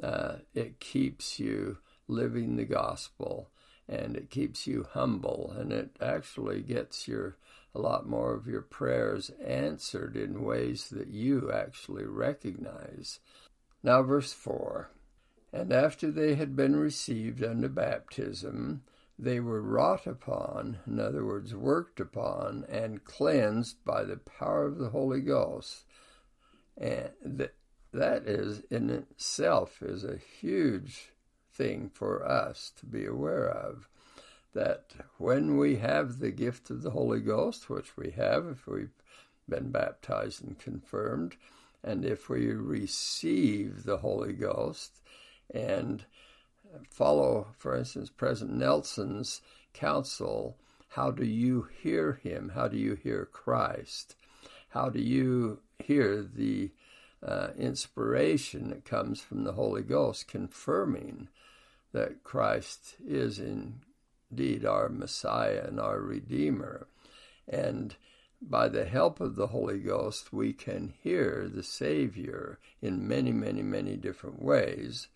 uh, 0.02 0.38
it 0.54 0.80
keeps 0.80 1.38
you 1.38 1.78
living 2.08 2.56
the 2.56 2.64
gospel 2.64 3.48
and 3.88 4.16
it 4.16 4.30
keeps 4.30 4.66
you 4.66 4.86
humble 4.92 5.54
and 5.56 5.72
it 5.72 5.96
actually 6.00 6.60
gets 6.62 7.06
your 7.06 7.36
a 7.74 7.78
lot 7.78 8.08
more 8.08 8.32
of 8.32 8.46
your 8.46 8.62
prayers 8.62 9.30
answered 9.44 10.16
in 10.16 10.42
ways 10.42 10.88
that 10.88 11.08
you 11.08 11.52
actually 11.52 12.06
recognize. 12.06 13.20
Now, 13.82 14.02
verse 14.02 14.32
4 14.32 14.90
And 15.52 15.72
after 15.72 16.10
they 16.10 16.36
had 16.36 16.56
been 16.56 16.76
received 16.76 17.44
unto 17.44 17.68
baptism, 17.68 18.82
they 19.18 19.40
were 19.40 19.60
wrought 19.60 20.06
upon, 20.06 20.78
in 20.86 20.98
other 20.98 21.24
words, 21.24 21.54
worked 21.54 22.00
upon, 22.00 22.64
and 22.68 23.04
cleansed 23.04 23.84
by 23.84 24.04
the 24.04 24.16
power 24.16 24.64
of 24.64 24.78
the 24.78 24.90
Holy 24.90 25.20
Ghost. 25.20 25.84
And 26.78 27.10
that, 27.22 27.54
that 27.92 28.26
is 28.26 28.62
in 28.70 28.88
itself 28.88 29.82
is 29.82 30.02
a 30.02 30.18
huge 30.40 31.10
thing 31.56 31.90
for 31.92 32.26
us 32.26 32.72
to 32.76 32.86
be 32.86 33.06
aware 33.06 33.48
of. 33.48 33.88
That 34.54 34.94
when 35.18 35.56
we 35.56 35.76
have 35.76 36.18
the 36.18 36.30
gift 36.30 36.70
of 36.70 36.82
the 36.82 36.90
Holy 36.90 37.20
Ghost, 37.20 37.68
which 37.68 37.96
we 37.96 38.10
have 38.12 38.46
if 38.46 38.66
we've 38.66 38.94
been 39.48 39.70
baptized 39.70 40.42
and 40.42 40.58
confirmed, 40.58 41.36
and 41.84 42.04
if 42.04 42.28
we 42.28 42.52
receive 42.52 43.84
the 43.84 43.98
Holy 43.98 44.32
Ghost 44.32 45.00
and 45.52 46.04
follow, 46.90 47.48
for 47.56 47.76
instance, 47.76 48.10
President 48.10 48.58
Nelson's 48.58 49.40
counsel, 49.72 50.56
how 50.88 51.10
do 51.10 51.24
you 51.24 51.68
hear 51.82 52.14
him? 52.22 52.52
How 52.54 52.68
do 52.68 52.78
you 52.78 52.94
hear 52.94 53.28
Christ? 53.30 54.16
How 54.70 54.88
do 54.88 55.00
you 55.00 55.60
hear 55.78 56.22
the 56.22 56.70
uh, 57.22 57.48
inspiration 57.58 58.70
that 58.70 58.84
comes 58.84 59.20
from 59.20 59.44
the 59.44 59.52
Holy 59.52 59.82
Ghost 59.82 60.28
confirming 60.28 61.28
that 61.96 62.22
Christ 62.22 62.94
is 63.06 63.38
indeed 63.38 64.64
our 64.64 64.88
Messiah 64.88 65.64
and 65.66 65.80
our 65.80 66.00
Redeemer? 66.00 66.86
And 67.48 67.96
by 68.40 68.68
the 68.68 68.84
help 68.84 69.18
of 69.18 69.34
the 69.34 69.48
Holy 69.48 69.78
Ghost, 69.78 70.32
we 70.32 70.52
can 70.52 70.92
hear 71.02 71.50
the 71.52 71.62
Savior 71.62 72.58
in 72.82 73.08
many, 73.08 73.32
many, 73.32 73.62
many 73.62 73.96
different 73.96 74.42
ways. 74.42 75.08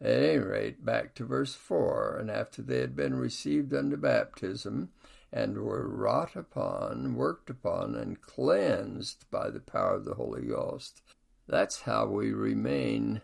At 0.00 0.10
any 0.10 0.38
rate, 0.38 0.84
back 0.84 1.14
to 1.14 1.24
verse 1.24 1.54
4 1.54 2.18
And 2.20 2.30
after 2.30 2.62
they 2.62 2.80
had 2.80 2.96
been 2.96 3.14
received 3.14 3.72
unto 3.72 3.96
baptism, 3.96 4.90
and 5.32 5.58
were 5.58 5.86
wrought 5.86 6.34
upon, 6.34 7.14
worked 7.14 7.50
upon, 7.50 7.94
and 7.94 8.20
cleansed 8.20 9.30
by 9.30 9.50
the 9.50 9.60
power 9.60 9.94
of 9.94 10.04
the 10.04 10.14
Holy 10.14 10.42
Ghost, 10.42 11.02
that's 11.46 11.82
how 11.82 12.06
we 12.06 12.32
remain 12.32 13.20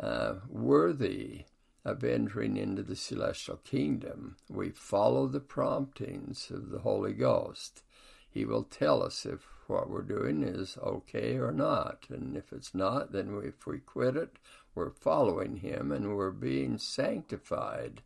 uh, 0.00 0.34
worthy 0.48 1.44
of 1.88 2.04
entering 2.04 2.56
into 2.56 2.82
the 2.82 2.96
celestial 2.96 3.56
kingdom. 3.56 4.36
We 4.48 4.70
follow 4.70 5.26
the 5.26 5.40
promptings 5.40 6.50
of 6.50 6.70
the 6.70 6.80
Holy 6.80 7.12
Ghost. 7.12 7.82
He 8.30 8.44
will 8.44 8.64
tell 8.64 9.02
us 9.02 9.26
if 9.26 9.46
what 9.66 9.90
we're 9.90 10.02
doing 10.02 10.42
is 10.42 10.78
okay 10.82 11.36
or 11.36 11.52
not. 11.52 12.06
And 12.08 12.36
if 12.36 12.52
it's 12.52 12.74
not, 12.74 13.12
then 13.12 13.36
we, 13.36 13.48
if 13.48 13.66
we 13.66 13.78
quit 13.78 14.16
it, 14.16 14.36
we're 14.74 14.90
following 14.90 15.56
Him 15.56 15.90
and 15.92 16.14
we're 16.14 16.30
being 16.30 16.78
sanctified 16.78 18.02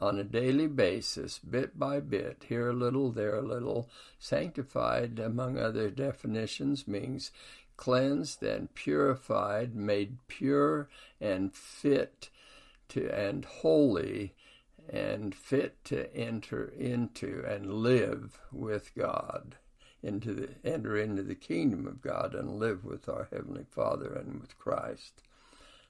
on 0.00 0.18
a 0.18 0.24
daily 0.24 0.66
basis, 0.66 1.38
bit 1.38 1.78
by 1.78 2.00
bit, 2.00 2.44
here 2.48 2.68
a 2.68 2.72
little, 2.72 3.10
there 3.10 3.36
a 3.36 3.42
little. 3.42 3.88
Sanctified, 4.18 5.18
among 5.18 5.58
other 5.58 5.90
definitions, 5.90 6.86
means 6.86 7.30
cleansed 7.76 8.42
and 8.42 8.72
purified, 8.74 9.74
made 9.74 10.18
pure 10.28 10.88
and 11.20 11.52
fit 11.54 12.30
to 12.92 13.08
and 13.10 13.44
holy 13.44 14.34
and 14.88 15.34
fit 15.34 15.82
to 15.84 16.14
enter 16.14 16.64
into 16.64 17.44
and 17.46 17.72
live 17.72 18.38
with 18.50 18.94
God, 18.94 19.56
into 20.02 20.34
the 20.34 20.48
enter 20.64 20.96
into 20.96 21.22
the 21.22 21.34
kingdom 21.34 21.86
of 21.86 22.02
God 22.02 22.34
and 22.34 22.58
live 22.58 22.84
with 22.84 23.08
our 23.08 23.28
heavenly 23.30 23.66
Father 23.70 24.12
and 24.12 24.40
with 24.40 24.58
Christ. 24.58 25.22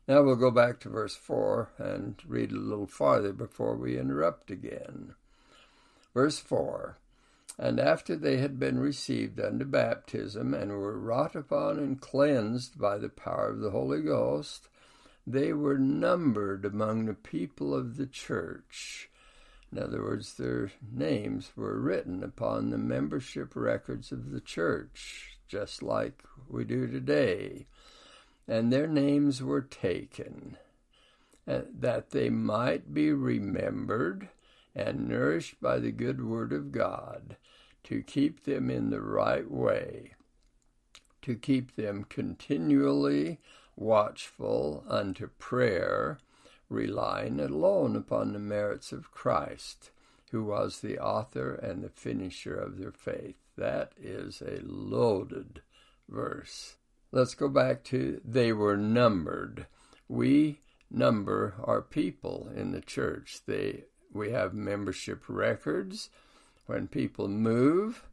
Now 0.06 0.22
we'll 0.22 0.36
go 0.36 0.50
back 0.50 0.80
to 0.80 0.88
verse 0.88 1.16
4 1.16 1.70
and 1.78 2.16
read 2.26 2.52
a 2.52 2.56
little 2.56 2.86
farther 2.86 3.32
before 3.32 3.76
we 3.76 3.98
interrupt 3.98 4.50
again. 4.50 5.14
Verse 6.12 6.38
4 6.38 6.98
And 7.58 7.80
after 7.80 8.16
they 8.16 8.38
had 8.38 8.58
been 8.58 8.78
received 8.78 9.40
unto 9.40 9.64
baptism, 9.64 10.54
and 10.54 10.70
were 10.72 10.98
wrought 10.98 11.34
upon 11.34 11.78
and 11.78 12.00
cleansed 12.00 12.78
by 12.78 12.98
the 12.98 13.08
power 13.08 13.48
of 13.48 13.60
the 13.60 13.70
Holy 13.70 14.02
Ghost, 14.02 14.68
they 15.26 15.52
were 15.52 15.78
numbered 15.78 16.64
among 16.64 17.06
the 17.06 17.14
people 17.14 17.74
of 17.74 17.96
the 17.96 18.06
church. 18.06 19.08
In 19.70 19.78
other 19.78 20.02
words, 20.02 20.34
their 20.34 20.72
names 20.92 21.52
were 21.56 21.80
written 21.80 22.22
upon 22.22 22.70
the 22.70 22.78
membership 22.78 23.56
records 23.56 24.12
of 24.12 24.30
the 24.30 24.40
church, 24.40 25.38
just 25.48 25.82
like 25.82 26.22
we 26.48 26.64
do 26.64 26.86
today 26.86 27.66
and 28.48 28.72
their 28.72 28.86
names 28.86 29.42
were 29.42 29.60
taken, 29.60 30.56
uh, 31.46 31.60
that 31.72 32.10
they 32.10 32.28
might 32.28 32.92
be 32.92 33.12
remembered 33.12 34.28
and 34.74 35.08
nourished 35.08 35.60
by 35.60 35.78
the 35.78 35.92
good 35.92 36.24
word 36.24 36.52
of 36.52 36.72
God, 36.72 37.36
to 37.84 38.02
keep 38.02 38.44
them 38.44 38.70
in 38.70 38.90
the 38.90 39.00
right 39.00 39.50
way, 39.50 40.14
to 41.20 41.34
keep 41.34 41.76
them 41.76 42.04
continually 42.04 43.38
watchful 43.76 44.84
unto 44.88 45.28
prayer, 45.38 46.18
relying 46.68 47.40
alone 47.40 47.96
upon 47.96 48.32
the 48.32 48.38
merits 48.38 48.92
of 48.92 49.10
Christ, 49.10 49.90
who 50.30 50.44
was 50.44 50.80
the 50.80 50.98
author 50.98 51.54
and 51.54 51.82
the 51.82 51.88
finisher 51.88 52.54
of 52.54 52.78
their 52.78 52.92
faith. 52.92 53.36
That 53.56 53.92
is 54.00 54.40
a 54.40 54.60
loaded 54.62 55.62
verse. 56.08 56.76
Let's 57.10 57.34
go 57.34 57.48
back 57.48 57.84
to 57.84 58.20
they 58.24 58.52
were 58.52 58.76
numbered. 58.76 59.66
We 60.08 60.60
number 60.90 61.54
our 61.62 61.82
people 61.82 62.50
in 62.54 62.72
the 62.72 62.80
church. 62.80 63.40
They 63.46 63.84
we 64.12 64.30
have 64.30 64.54
membership 64.54 65.24
records. 65.28 66.10
When 66.66 66.86
people 66.86 67.28
move, 67.28 68.04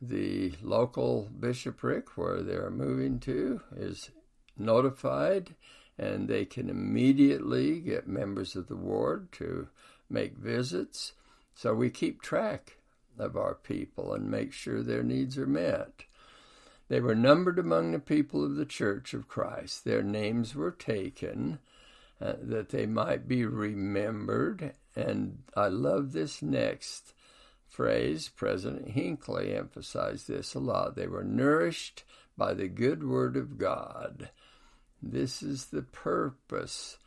the 0.00 0.54
local 0.62 1.28
bishopric 1.38 2.16
where 2.16 2.42
they're 2.42 2.70
moving 2.70 3.20
to 3.20 3.60
is 3.76 4.10
notified 4.56 5.54
and 5.98 6.28
they 6.28 6.44
can 6.44 6.68
immediately 6.68 7.80
get 7.80 8.08
members 8.08 8.56
of 8.56 8.68
the 8.68 8.76
ward 8.76 9.30
to 9.32 9.68
make 10.08 10.36
visits. 10.36 11.12
So 11.54 11.74
we 11.74 11.90
keep 11.90 12.22
track 12.22 12.78
of 13.18 13.36
our 13.36 13.54
people 13.54 14.14
and 14.14 14.30
make 14.30 14.52
sure 14.52 14.82
their 14.82 15.02
needs 15.02 15.36
are 15.36 15.46
met. 15.46 16.04
They 16.88 17.00
were 17.00 17.14
numbered 17.14 17.58
among 17.58 17.92
the 17.92 17.98
people 17.98 18.44
of 18.44 18.56
the 18.56 18.66
church 18.66 19.14
of 19.14 19.28
Christ. 19.28 19.84
Their 19.84 20.02
names 20.02 20.54
were 20.54 20.70
taken 20.70 21.58
uh, 22.20 22.34
that 22.42 22.70
they 22.70 22.86
might 22.86 23.28
be 23.28 23.44
remembered. 23.44 24.74
And 24.94 25.42
I 25.56 25.68
love 25.68 26.12
this 26.12 26.42
next 26.42 27.14
phrase. 27.68 28.28
President 28.28 28.90
Hinckley 28.90 29.54
emphasized 29.54 30.28
this 30.28 30.54
a 30.54 30.58
lot. 30.58 30.94
They 30.94 31.06
were 31.06 31.24
nourished 31.24 32.04
by 32.36 32.54
the 32.54 32.68
good 32.68 33.04
word 33.04 33.36
of 33.36 33.58
God. 33.58 34.30
This 35.02 35.42
is 35.42 35.66
the 35.66 35.82
purpose, 35.82 36.98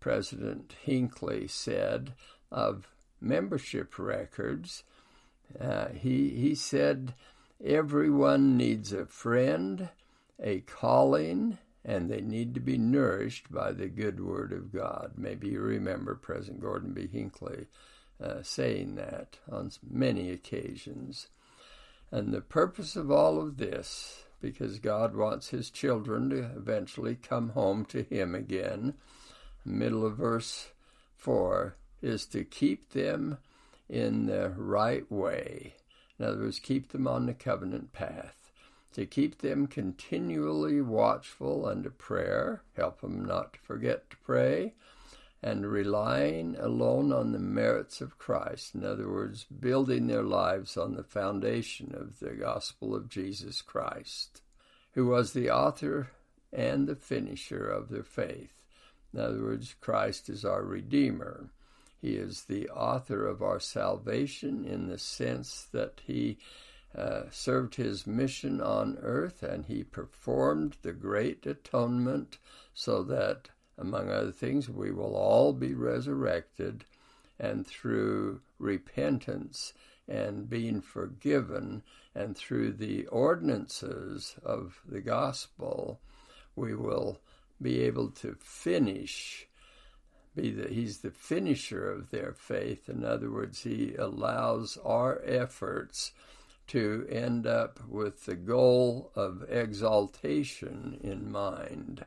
President 0.00 0.74
Hinckley 0.82 1.46
said, 1.48 2.14
of 2.50 2.88
membership 3.20 3.98
records. 3.98 4.84
Uh, 5.60 5.88
he, 5.88 6.30
he 6.30 6.54
said, 6.54 7.14
Everyone 7.64 8.56
needs 8.56 8.92
a 8.92 9.06
friend, 9.06 9.88
a 10.42 10.60
calling, 10.60 11.58
and 11.84 12.10
they 12.10 12.20
need 12.20 12.54
to 12.54 12.60
be 12.60 12.78
nourished 12.78 13.52
by 13.52 13.72
the 13.72 13.88
good 13.88 14.18
Word 14.18 14.52
of 14.52 14.72
God. 14.72 15.12
Maybe 15.16 15.48
you 15.48 15.60
remember 15.60 16.14
President 16.14 16.60
Gordon 16.60 16.92
B. 16.92 17.06
Hinckley 17.06 17.66
uh, 18.22 18.42
saying 18.42 18.94
that 18.96 19.38
on 19.50 19.70
many 19.88 20.30
occasions. 20.30 21.28
And 22.10 22.32
the 22.32 22.40
purpose 22.40 22.94
of 22.94 23.10
all 23.10 23.40
of 23.40 23.56
this, 23.56 24.24
because 24.42 24.78
God 24.78 25.16
wants 25.16 25.48
His 25.48 25.70
children 25.70 26.28
to 26.30 26.50
eventually 26.56 27.14
come 27.14 27.50
home 27.50 27.86
to 27.86 28.02
Him 28.02 28.34
again, 28.34 28.94
middle 29.64 30.04
of 30.04 30.18
verse 30.18 30.68
4, 31.16 31.76
is 32.02 32.26
to 32.26 32.44
keep 32.44 32.90
them 32.90 33.38
in 33.88 34.26
the 34.26 34.50
right 34.50 35.10
way. 35.10 35.74
In 36.18 36.26
other 36.26 36.40
words, 36.40 36.58
keep 36.58 36.92
them 36.92 37.06
on 37.06 37.26
the 37.26 37.34
covenant 37.34 37.92
path. 37.92 38.36
To 38.94 39.06
keep 39.06 39.38
them 39.38 39.66
continually 39.66 40.82
watchful 40.82 41.64
unto 41.64 41.88
prayer, 41.88 42.62
help 42.76 43.00
them 43.00 43.24
not 43.24 43.54
to 43.54 43.58
forget 43.60 44.10
to 44.10 44.16
pray, 44.18 44.74
and 45.42 45.70
relying 45.70 46.56
alone 46.58 47.12
on 47.12 47.32
the 47.32 47.38
merits 47.38 48.00
of 48.00 48.18
Christ. 48.18 48.74
In 48.74 48.84
other 48.84 49.08
words, 49.08 49.44
building 49.44 50.06
their 50.06 50.22
lives 50.22 50.76
on 50.76 50.94
the 50.94 51.02
foundation 51.02 51.94
of 51.94 52.20
the 52.20 52.34
gospel 52.34 52.94
of 52.94 53.08
Jesus 53.08 53.60
Christ, 53.60 54.40
who 54.92 55.06
was 55.06 55.32
the 55.32 55.50
author 55.50 56.10
and 56.52 56.86
the 56.86 56.94
finisher 56.94 57.66
of 57.66 57.88
their 57.88 58.04
faith. 58.04 58.62
In 59.12 59.20
other 59.20 59.42
words, 59.42 59.74
Christ 59.80 60.28
is 60.28 60.44
our 60.44 60.62
Redeemer. 60.62 61.50
He 62.00 62.14
is 62.14 62.44
the 62.44 62.68
author 62.68 63.26
of 63.26 63.42
our 63.42 63.60
salvation 63.60 64.64
in 64.64 64.88
the 64.88 64.98
sense 64.98 65.66
that 65.72 66.00
he 66.06 66.38
uh, 66.96 67.22
served 67.30 67.76
his 67.76 68.06
mission 68.06 68.60
on 68.60 68.98
earth 69.00 69.42
and 69.42 69.66
he 69.66 69.82
performed 69.82 70.76
the 70.82 70.92
great 70.92 71.46
atonement 71.46 72.38
so 72.74 73.02
that, 73.04 73.48
among 73.78 74.10
other 74.10 74.32
things, 74.32 74.68
we 74.68 74.90
will 74.90 75.14
all 75.14 75.52
be 75.52 75.74
resurrected 75.74 76.84
and 77.38 77.66
through 77.66 78.40
repentance 78.58 79.72
and 80.08 80.48
being 80.48 80.80
forgiven 80.80 81.82
and 82.14 82.36
through 82.36 82.72
the 82.72 83.06
ordinances 83.06 84.36
of 84.44 84.80
the 84.86 85.00
gospel, 85.00 86.00
we 86.54 86.74
will 86.74 87.20
be 87.60 87.80
able 87.80 88.10
to 88.10 88.36
finish. 88.38 89.46
Be 90.34 90.50
the, 90.50 90.68
he's 90.68 90.98
the 90.98 91.10
finisher 91.10 91.90
of 91.90 92.10
their 92.10 92.32
faith. 92.32 92.88
In 92.88 93.04
other 93.04 93.30
words, 93.30 93.62
he 93.62 93.94
allows 93.94 94.78
our 94.84 95.22
efforts 95.24 96.12
to 96.68 97.06
end 97.10 97.46
up 97.46 97.80
with 97.88 98.24
the 98.24 98.36
goal 98.36 99.10
of 99.14 99.44
exaltation 99.48 100.98
in 101.02 101.30
mind. 101.30 102.04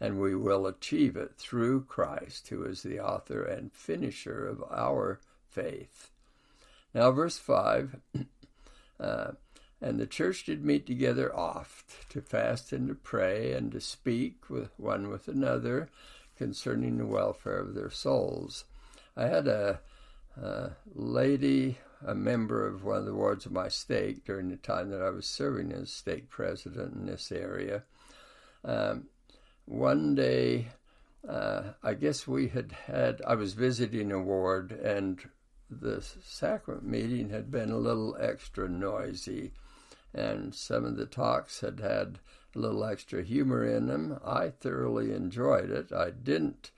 And 0.00 0.20
we 0.20 0.34
will 0.34 0.66
achieve 0.66 1.16
it 1.16 1.36
through 1.36 1.84
Christ, 1.84 2.48
who 2.48 2.64
is 2.64 2.82
the 2.82 2.98
author 2.98 3.42
and 3.42 3.72
finisher 3.72 4.46
of 4.46 4.62
our 4.70 5.20
faith. 5.48 6.10
Now, 6.94 7.10
verse 7.12 7.38
5 7.38 7.96
uh, 9.00 9.32
And 9.80 10.00
the 10.00 10.06
church 10.06 10.44
did 10.44 10.64
meet 10.64 10.86
together 10.86 11.34
oft 11.34 12.10
to 12.10 12.20
fast 12.20 12.72
and 12.72 12.88
to 12.88 12.94
pray 12.94 13.52
and 13.52 13.70
to 13.72 13.80
speak 13.80 14.50
with 14.50 14.70
one 14.76 15.08
with 15.08 15.28
another 15.28 15.88
concerning 16.36 16.98
the 16.98 17.06
welfare 17.06 17.58
of 17.58 17.74
their 17.74 17.90
souls. 17.90 18.64
I 19.16 19.26
had 19.26 19.46
a, 19.46 19.80
a 20.40 20.70
lady 20.94 21.78
a 22.06 22.14
member 22.14 22.66
of 22.66 22.84
one 22.84 22.98
of 22.98 23.04
the 23.04 23.14
wards 23.14 23.46
of 23.46 23.52
my 23.52 23.68
stake 23.68 24.24
during 24.24 24.48
the 24.48 24.56
time 24.56 24.90
that 24.90 25.02
I 25.02 25.10
was 25.10 25.26
serving 25.26 25.72
as 25.72 25.90
stake 25.92 26.28
president 26.28 26.94
in 26.94 27.06
this 27.06 27.30
area. 27.30 27.84
Um, 28.64 29.06
one 29.66 30.14
day, 30.14 30.68
uh, 31.28 31.62
I 31.82 31.94
guess 31.94 32.26
we 32.26 32.48
had 32.48 32.72
had, 32.72 33.22
I 33.26 33.34
was 33.34 33.54
visiting 33.54 34.10
a 34.12 34.20
ward, 34.20 34.72
and 34.72 35.20
the 35.70 36.04
sacrament 36.24 36.84
meeting 36.84 37.30
had 37.30 37.50
been 37.50 37.70
a 37.70 37.78
little 37.78 38.16
extra 38.20 38.68
noisy, 38.68 39.52
and 40.12 40.54
some 40.54 40.84
of 40.84 40.96
the 40.96 41.06
talks 41.06 41.60
had 41.60 41.80
had 41.80 42.18
a 42.54 42.58
little 42.58 42.84
extra 42.84 43.22
humor 43.22 43.64
in 43.64 43.86
them. 43.86 44.18
I 44.24 44.50
thoroughly 44.50 45.12
enjoyed 45.12 45.70
it. 45.70 45.92
I 45.92 46.10
didn't 46.10 46.70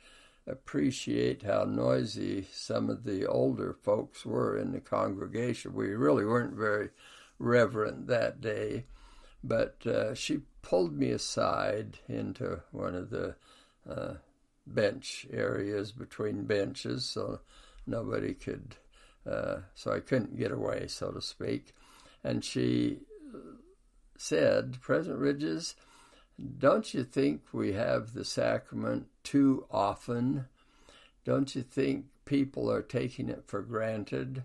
appreciate 0.46 1.42
how 1.42 1.64
noisy 1.64 2.46
some 2.52 2.90
of 2.90 3.04
the 3.04 3.26
older 3.26 3.74
folks 3.82 4.24
were 4.26 4.58
in 4.58 4.72
the 4.72 4.80
congregation. 4.80 5.72
We 5.72 5.88
really 5.88 6.24
weren't 6.24 6.54
very 6.54 6.90
reverent 7.38 8.06
that 8.08 8.40
day, 8.40 8.84
but 9.42 9.84
uh, 9.86 10.14
she 10.14 10.40
pulled 10.64 10.98
me 10.98 11.10
aside 11.10 11.98
into 12.08 12.60
one 12.72 12.94
of 12.94 13.10
the 13.10 13.36
uh, 13.88 14.14
bench 14.66 15.26
areas 15.30 15.92
between 15.92 16.44
benches 16.44 17.04
so 17.04 17.40
nobody 17.86 18.32
could, 18.32 18.76
uh, 19.30 19.56
so 19.74 19.92
I 19.92 20.00
couldn't 20.00 20.38
get 20.38 20.50
away, 20.50 20.86
so 20.88 21.10
to 21.10 21.20
speak. 21.20 21.74
And 22.24 22.42
she 22.42 23.00
said, 24.16 24.78
President 24.80 25.20
Ridges, 25.20 25.76
don't 26.58 26.94
you 26.94 27.04
think 27.04 27.42
we 27.52 27.74
have 27.74 28.14
the 28.14 28.24
sacrament 28.24 29.06
too 29.22 29.66
often? 29.70 30.46
Don't 31.26 31.54
you 31.54 31.62
think 31.62 32.06
people 32.24 32.72
are 32.72 32.82
taking 32.82 33.28
it 33.28 33.44
for 33.46 33.60
granted? 33.60 34.44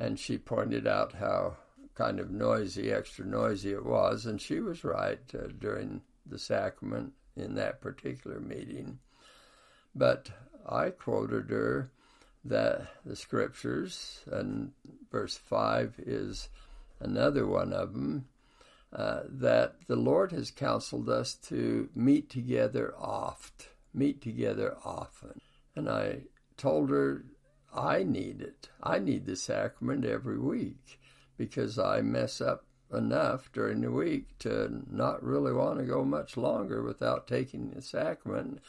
And 0.00 0.18
she 0.18 0.36
pointed 0.36 0.88
out 0.88 1.12
how 1.12 1.58
kind 1.94 2.18
of 2.18 2.30
noisy, 2.30 2.92
extra 2.92 3.24
noisy 3.24 3.72
it 3.72 3.84
was, 3.84 4.26
and 4.26 4.40
she 4.40 4.60
was 4.60 4.84
right 4.84 5.20
uh, 5.34 5.46
during 5.58 6.02
the 6.26 6.38
sacrament 6.38 7.12
in 7.36 7.54
that 7.54 7.80
particular 7.80 8.40
meeting. 8.40 8.98
But 9.94 10.30
I 10.66 10.90
quoted 10.90 11.50
her 11.50 11.90
that 12.44 12.88
the 13.04 13.16
scriptures, 13.16 14.20
and 14.30 14.72
verse 15.10 15.36
5 15.36 15.94
is 15.98 16.48
another 17.00 17.46
one 17.46 17.72
of 17.72 17.92
them, 17.92 18.26
uh, 18.92 19.22
that 19.28 19.74
the 19.86 19.96
Lord 19.96 20.32
has 20.32 20.50
counseled 20.50 21.08
us 21.08 21.34
to 21.34 21.88
meet 21.94 22.30
together 22.30 22.94
oft, 22.98 23.68
meet 23.92 24.20
together 24.20 24.76
often. 24.84 25.40
And 25.74 25.88
I 25.88 26.22
told 26.56 26.90
her 26.90 27.24
I 27.74 28.04
need 28.04 28.40
it. 28.40 28.68
I 28.82 28.98
need 29.00 29.26
the 29.26 29.36
sacrament 29.36 30.04
every 30.04 30.38
week 30.38 31.00
because 31.36 31.78
I 31.78 32.00
mess 32.00 32.40
up 32.40 32.64
enough 32.92 33.50
during 33.52 33.80
the 33.80 33.90
week 33.90 34.38
to 34.40 34.82
not 34.90 35.22
really 35.22 35.52
want 35.52 35.78
to 35.78 35.84
go 35.84 36.04
much 36.04 36.36
longer 36.36 36.82
without 36.82 37.26
taking 37.26 37.70
the 37.70 37.82
sacrament. 37.82 38.60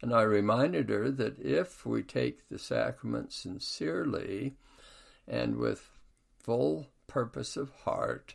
And 0.00 0.14
I 0.14 0.22
reminded 0.22 0.90
her 0.90 1.10
that 1.10 1.38
if 1.38 1.84
we 1.84 2.02
take 2.02 2.48
the 2.48 2.58
sacrament 2.58 3.32
sincerely 3.32 4.56
and 5.26 5.56
with 5.56 5.90
full 6.38 6.88
purpose 7.06 7.56
of 7.56 7.70
heart, 7.84 8.34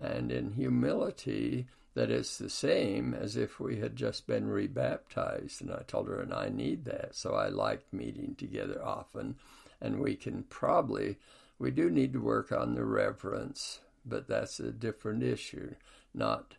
and 0.00 0.32
in 0.32 0.52
humility 0.52 1.66
that 1.94 2.10
it's 2.10 2.38
the 2.38 2.50
same 2.50 3.12
as 3.12 3.36
if 3.36 3.58
we 3.58 3.78
had 3.78 3.96
just 3.96 4.26
been 4.26 4.48
rebaptized. 4.48 5.60
And 5.60 5.72
I 5.72 5.82
told 5.86 6.08
her, 6.08 6.20
and 6.20 6.32
I 6.32 6.48
need 6.48 6.84
that. 6.84 7.14
So 7.14 7.34
I 7.34 7.48
like 7.48 7.92
meeting 7.92 8.34
together 8.36 8.80
often. 8.82 9.36
And 9.80 10.00
we 10.00 10.14
can 10.14 10.44
probably, 10.44 11.18
we 11.60 11.70
do 11.70 11.90
need 11.90 12.12
to 12.14 12.20
work 12.20 12.50
on 12.50 12.74
the 12.74 12.84
reverence, 12.84 13.80
but 14.04 14.26
that's 14.26 14.58
a 14.58 14.72
different 14.72 15.22
issue. 15.22 15.74
Not 16.12 16.54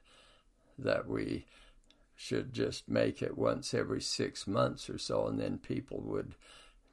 that 0.77 1.07
we 1.09 1.45
should 2.15 2.53
just 2.53 2.87
make 2.87 3.21
it 3.21 3.37
once 3.37 3.73
every 3.73 3.99
six 3.99 4.45
months 4.47 4.89
or 4.89 4.97
so, 4.97 5.27
and 5.27 5.39
then 5.39 5.57
people 5.57 5.99
would 6.01 6.35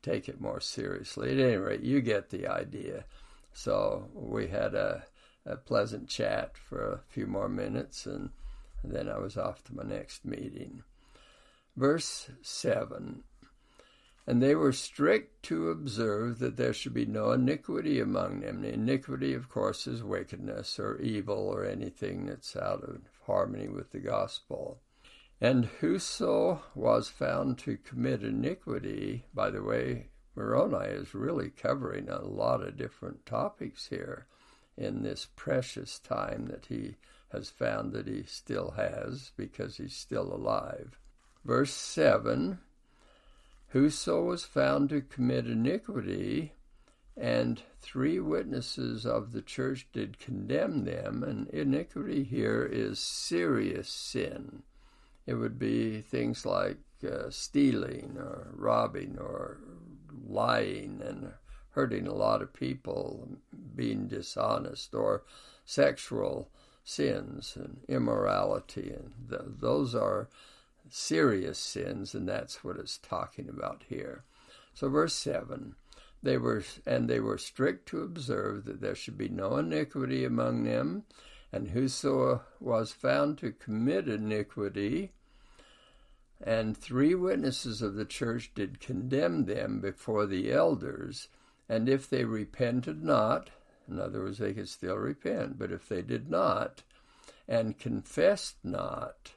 take 0.02 0.28
it 0.28 0.40
more 0.40 0.60
seriously. 0.60 1.30
At 1.30 1.38
any 1.38 1.56
rate, 1.56 1.82
you 1.82 2.00
get 2.00 2.30
the 2.30 2.48
idea. 2.48 3.04
So 3.52 4.08
we 4.14 4.48
had 4.48 4.74
a 4.74 5.04
a 5.48 5.56
pleasant 5.56 6.08
chat 6.08 6.56
for 6.58 6.92
a 6.92 7.00
few 7.08 7.26
more 7.26 7.48
minutes, 7.48 8.06
and, 8.06 8.30
then 8.84 9.08
I 9.08 9.18
was 9.18 9.36
off 9.36 9.64
to 9.64 9.74
my 9.74 9.82
next 9.82 10.24
meeting. 10.24 10.84
Verse 11.76 12.30
7 12.42 13.24
And 14.28 14.42
they 14.42 14.54
were 14.54 14.72
strict 14.72 15.42
to 15.44 15.70
observe 15.70 16.38
that 16.40 16.58
there 16.58 16.74
should 16.74 16.92
be 16.92 17.06
no 17.06 17.32
iniquity 17.32 17.98
among 17.98 18.40
them. 18.40 18.60
The 18.60 18.74
iniquity, 18.74 19.32
of 19.32 19.48
course, 19.48 19.86
is 19.86 20.04
wickedness 20.04 20.78
or 20.78 21.00
evil 21.00 21.48
or 21.48 21.64
anything 21.64 22.26
that's 22.26 22.54
out 22.54 22.82
of 22.82 23.00
harmony 23.24 23.68
with 23.68 23.90
the 23.90 24.00
gospel. 24.00 24.82
And 25.40 25.64
whoso 25.80 26.60
was 26.74 27.08
found 27.08 27.56
to 27.60 27.78
commit 27.78 28.22
iniquity, 28.22 29.24
by 29.32 29.48
the 29.48 29.62
way, 29.62 30.08
Moroni 30.36 30.90
is 30.90 31.14
really 31.14 31.48
covering 31.48 32.10
a 32.10 32.20
lot 32.20 32.62
of 32.62 32.76
different 32.76 33.24
topics 33.24 33.86
here 33.86 34.26
in 34.76 35.02
this 35.02 35.26
precious 35.36 35.98
time 35.98 36.48
that 36.50 36.66
he 36.66 36.96
has 37.32 37.48
found 37.48 37.94
that 37.94 38.06
he 38.06 38.24
still 38.24 38.72
has 38.72 39.32
because 39.38 39.78
he's 39.78 39.96
still 39.96 40.30
alive. 40.30 40.98
Verse 41.46 41.72
7 41.72 42.58
Whoso 43.72 44.22
was 44.24 44.44
found 44.44 44.88
to 44.88 45.02
commit 45.02 45.46
iniquity, 45.46 46.52
and 47.16 47.62
three 47.80 48.18
witnesses 48.18 49.04
of 49.04 49.32
the 49.32 49.42
church 49.42 49.88
did 49.92 50.18
condemn 50.18 50.84
them, 50.84 51.22
and 51.22 51.48
iniquity 51.48 52.24
here 52.24 52.64
is 52.64 52.98
serious 52.98 53.88
sin. 53.88 54.62
it 55.26 55.34
would 55.34 55.58
be 55.58 56.00
things 56.00 56.46
like 56.46 56.78
uh, 57.06 57.28
stealing 57.28 58.16
or 58.18 58.48
robbing 58.54 59.18
or 59.20 59.58
lying 60.26 61.02
and 61.04 61.32
hurting 61.72 62.06
a 62.06 62.14
lot 62.14 62.40
of 62.40 62.54
people, 62.54 63.28
being 63.76 64.08
dishonest, 64.08 64.94
or 64.94 65.22
sexual 65.66 66.50
sins 66.82 67.56
and 67.56 67.80
immorality. 67.88 68.90
And 68.90 69.12
th- 69.28 69.42
those 69.60 69.94
are 69.94 70.30
serious 70.92 71.58
sins, 71.58 72.14
and 72.14 72.28
that's 72.28 72.62
what 72.64 72.76
it's 72.76 72.98
talking 72.98 73.48
about 73.48 73.84
here. 73.88 74.24
So, 74.74 74.88
verse 74.88 75.14
7 75.14 75.74
they 76.22 76.36
were 76.36 76.64
and 76.86 77.08
they 77.08 77.20
were 77.20 77.38
strict 77.38 77.88
to 77.88 78.02
observe 78.02 78.64
that 78.64 78.80
there 78.80 78.94
should 78.94 79.16
be 79.16 79.28
no 79.28 79.56
iniquity 79.56 80.24
among 80.24 80.64
them 80.64 81.04
and 81.52 81.68
whoso 81.68 82.42
was 82.60 82.92
found 82.92 83.38
to 83.38 83.52
commit 83.52 84.08
iniquity 84.08 85.12
and 86.40 86.76
three 86.76 87.14
witnesses 87.14 87.82
of 87.82 87.94
the 87.94 88.04
church 88.04 88.52
did 88.54 88.80
condemn 88.80 89.44
them 89.44 89.80
before 89.80 90.26
the 90.26 90.52
elders 90.52 91.28
and 91.68 91.88
if 91.88 92.08
they 92.08 92.24
repented 92.24 93.02
not 93.02 93.50
in 93.88 93.98
other 93.98 94.20
words 94.20 94.38
they 94.38 94.52
could 94.52 94.68
still 94.68 94.96
repent 94.96 95.58
but 95.58 95.70
if 95.70 95.88
they 95.88 96.02
did 96.02 96.28
not 96.28 96.82
and 97.46 97.78
confessed 97.78 98.56
not 98.64 99.32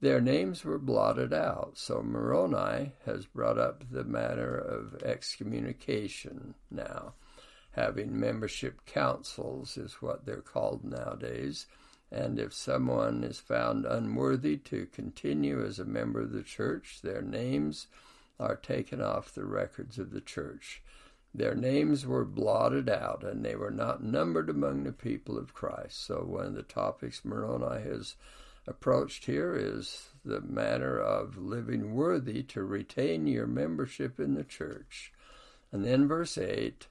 their 0.00 0.20
names 0.20 0.64
were 0.64 0.78
blotted 0.78 1.32
out. 1.32 1.72
So 1.74 2.02
Moroni 2.02 2.92
has 3.04 3.26
brought 3.26 3.58
up 3.58 3.84
the 3.90 4.04
matter 4.04 4.56
of 4.56 5.02
excommunication 5.02 6.54
now. 6.70 7.14
Having 7.72 8.18
membership 8.18 8.84
councils 8.86 9.76
is 9.76 9.94
what 9.94 10.24
they're 10.24 10.36
called 10.40 10.84
nowadays. 10.84 11.66
And 12.10 12.38
if 12.38 12.54
someone 12.54 13.22
is 13.22 13.38
found 13.38 13.84
unworthy 13.84 14.56
to 14.58 14.86
continue 14.86 15.64
as 15.64 15.78
a 15.78 15.84
member 15.84 16.22
of 16.22 16.32
the 16.32 16.42
church, 16.42 17.00
their 17.02 17.20
names 17.22 17.86
are 18.40 18.56
taken 18.56 19.02
off 19.02 19.34
the 19.34 19.44
records 19.44 19.98
of 19.98 20.10
the 20.10 20.20
church. 20.20 20.82
Their 21.34 21.54
names 21.54 22.06
were 22.06 22.24
blotted 22.24 22.88
out, 22.88 23.22
and 23.22 23.44
they 23.44 23.54
were 23.54 23.70
not 23.70 24.02
numbered 24.02 24.48
among 24.48 24.84
the 24.84 24.92
people 24.92 25.36
of 25.36 25.52
Christ. 25.52 26.04
So, 26.04 26.24
one 26.24 26.46
of 26.46 26.54
the 26.54 26.62
topics 26.62 27.24
Moroni 27.24 27.82
has 27.82 28.14
approached 28.68 29.24
here 29.24 29.56
is 29.56 30.10
the 30.24 30.40
matter 30.40 31.00
of 31.00 31.38
living 31.38 31.94
worthy 31.94 32.42
to 32.42 32.62
retain 32.62 33.26
your 33.26 33.46
membership 33.46 34.20
in 34.20 34.34
the 34.34 34.44
church. 34.44 35.12
And 35.72 35.84
then 35.84 36.06
verse 36.06 36.36
8 36.36 36.86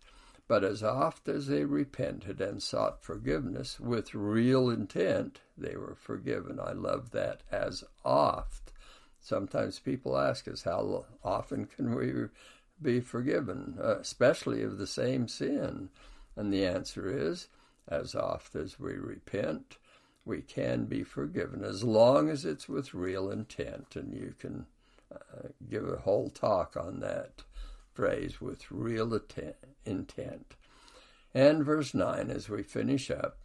But 0.48 0.64
as 0.64 0.82
oft 0.82 1.30
as 1.30 1.48
they 1.48 1.66
repented 1.66 2.42
and 2.42 2.62
sought 2.62 3.04
forgiveness 3.04 3.80
with 3.80 4.16
real 4.16 4.70
intent, 4.70 5.40
they 5.58 5.76
were 5.76 5.96
forgiven. 5.96 6.60
I 6.60 6.72
love 6.72 7.12
that. 7.12 7.44
As 7.52 7.84
oft. 8.04 8.72
Sometimes 9.20 9.80
people 9.80 10.18
ask 10.18 10.48
us, 10.48 10.64
How 10.64 11.06
often 11.24 11.66
can 11.66 11.96
we 11.96 12.14
be 12.82 13.02
forgiven, 13.02 13.78
uh, 13.82 13.98
especially 14.00 14.64
of 14.64 14.78
the 14.78 14.88
same 14.88 15.28
sin? 15.28 15.90
And 16.36 16.52
the 16.52 16.66
answer 16.66 17.10
is, 17.10 17.50
As 17.88 18.16
oft 18.16 18.56
as 18.56 18.80
we 18.80 18.94
repent 18.94 19.78
we 20.28 20.42
can 20.42 20.86
be 20.86 21.04
forgiven 21.04 21.64
as 21.64 21.84
long 21.84 22.30
as 22.30 22.46
it's 22.46 22.68
with 22.68 22.94
real 22.94 23.32
intent. 23.32 23.96
And 23.96 24.14
you 24.14 24.36
can 24.38 24.66
uh, 25.12 25.48
give 25.70 25.88
a 25.88 25.98
whole 25.98 26.30
talk 26.30 26.76
on 26.76 27.00
that 27.00 27.44
phrase 27.94 28.42
with 28.42 28.70
real 28.70 29.20
intent. 29.86 30.56
And 31.34 31.64
verse 31.64 31.94
9, 31.94 32.30
as 32.30 32.50
we 32.50 32.62
finish 32.64 33.10
up, 33.10 33.38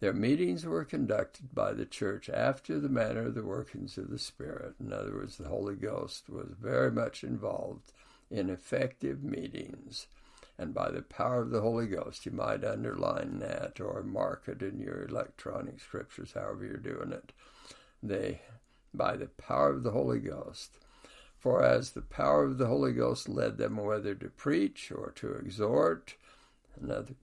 their 0.00 0.12
meetings 0.12 0.66
were 0.66 0.84
conducted 0.84 1.54
by 1.54 1.72
the 1.72 1.86
church 1.86 2.28
after 2.28 2.78
the 2.80 2.88
manner 2.88 3.26
of 3.26 3.34
the 3.34 3.44
workings 3.44 3.96
of 3.96 4.10
the 4.10 4.18
Spirit. 4.18 4.74
In 4.80 4.92
other 4.92 5.14
words, 5.14 5.36
the 5.36 5.48
Holy 5.48 5.76
Ghost 5.76 6.28
was 6.28 6.48
very 6.60 6.90
much 6.90 7.22
involved 7.22 7.92
in 8.30 8.50
effective 8.50 9.22
meetings 9.22 10.08
and 10.58 10.72
by 10.72 10.90
the 10.90 11.02
power 11.02 11.42
of 11.42 11.50
the 11.50 11.60
Holy 11.60 11.86
Ghost. 11.86 12.26
You 12.26 12.32
might 12.32 12.64
underline 12.64 13.38
that 13.40 13.80
or 13.80 14.02
mark 14.02 14.44
it 14.46 14.62
in 14.62 14.80
your 14.80 15.04
electronic 15.04 15.80
scriptures, 15.80 16.32
however 16.34 16.64
you're 16.64 16.76
doing 16.76 17.12
it. 17.12 17.32
They, 18.02 18.42
by 18.92 19.16
the 19.16 19.26
power 19.26 19.70
of 19.70 19.82
the 19.82 19.90
Holy 19.90 20.20
Ghost. 20.20 20.78
For 21.38 21.62
as 21.62 21.90
the 21.90 22.02
power 22.02 22.44
of 22.44 22.58
the 22.58 22.68
Holy 22.68 22.92
Ghost 22.92 23.28
led 23.28 23.58
them 23.58 23.76
whether 23.76 24.14
to 24.14 24.28
preach 24.30 24.90
or 24.90 25.12
to 25.16 25.34
exhort, 25.34 26.14
in 26.80 26.90
other, 26.90 27.14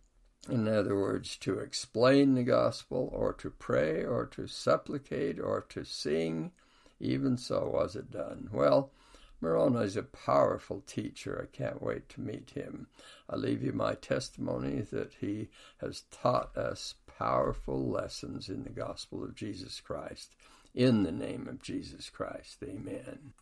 in 0.49 0.67
other 0.67 0.95
words, 0.95 1.37
to 1.37 1.59
explain 1.59 2.35
the 2.35 2.43
gospel, 2.43 3.09
or 3.13 3.33
to 3.33 3.49
pray, 3.49 4.03
or 4.03 4.25
to 4.27 4.47
supplicate, 4.47 5.39
or 5.39 5.61
to 5.69 5.83
sing, 5.85 6.51
even 6.99 7.37
so 7.37 7.69
was 7.73 7.95
it 7.95 8.11
done. 8.11 8.49
Well, 8.51 8.91
Moroni 9.41 9.83
is 9.85 9.97
a 9.97 10.03
powerful 10.03 10.83
teacher. 10.85 11.47
I 11.51 11.55
can't 11.55 11.81
wait 11.81 12.07
to 12.09 12.21
meet 12.21 12.51
him. 12.51 12.87
I 13.27 13.35
leave 13.35 13.63
you 13.63 13.73
my 13.73 13.95
testimony 13.95 14.81
that 14.91 15.13
he 15.19 15.49
has 15.79 16.03
taught 16.11 16.55
us 16.55 16.93
powerful 17.17 17.89
lessons 17.89 18.49
in 18.49 18.63
the 18.63 18.69
gospel 18.69 19.23
of 19.23 19.35
Jesus 19.35 19.81
Christ. 19.81 20.35
In 20.75 21.03
the 21.03 21.11
name 21.11 21.47
of 21.47 21.61
Jesus 21.61 22.09
Christ, 22.09 22.57
amen. 22.63 23.33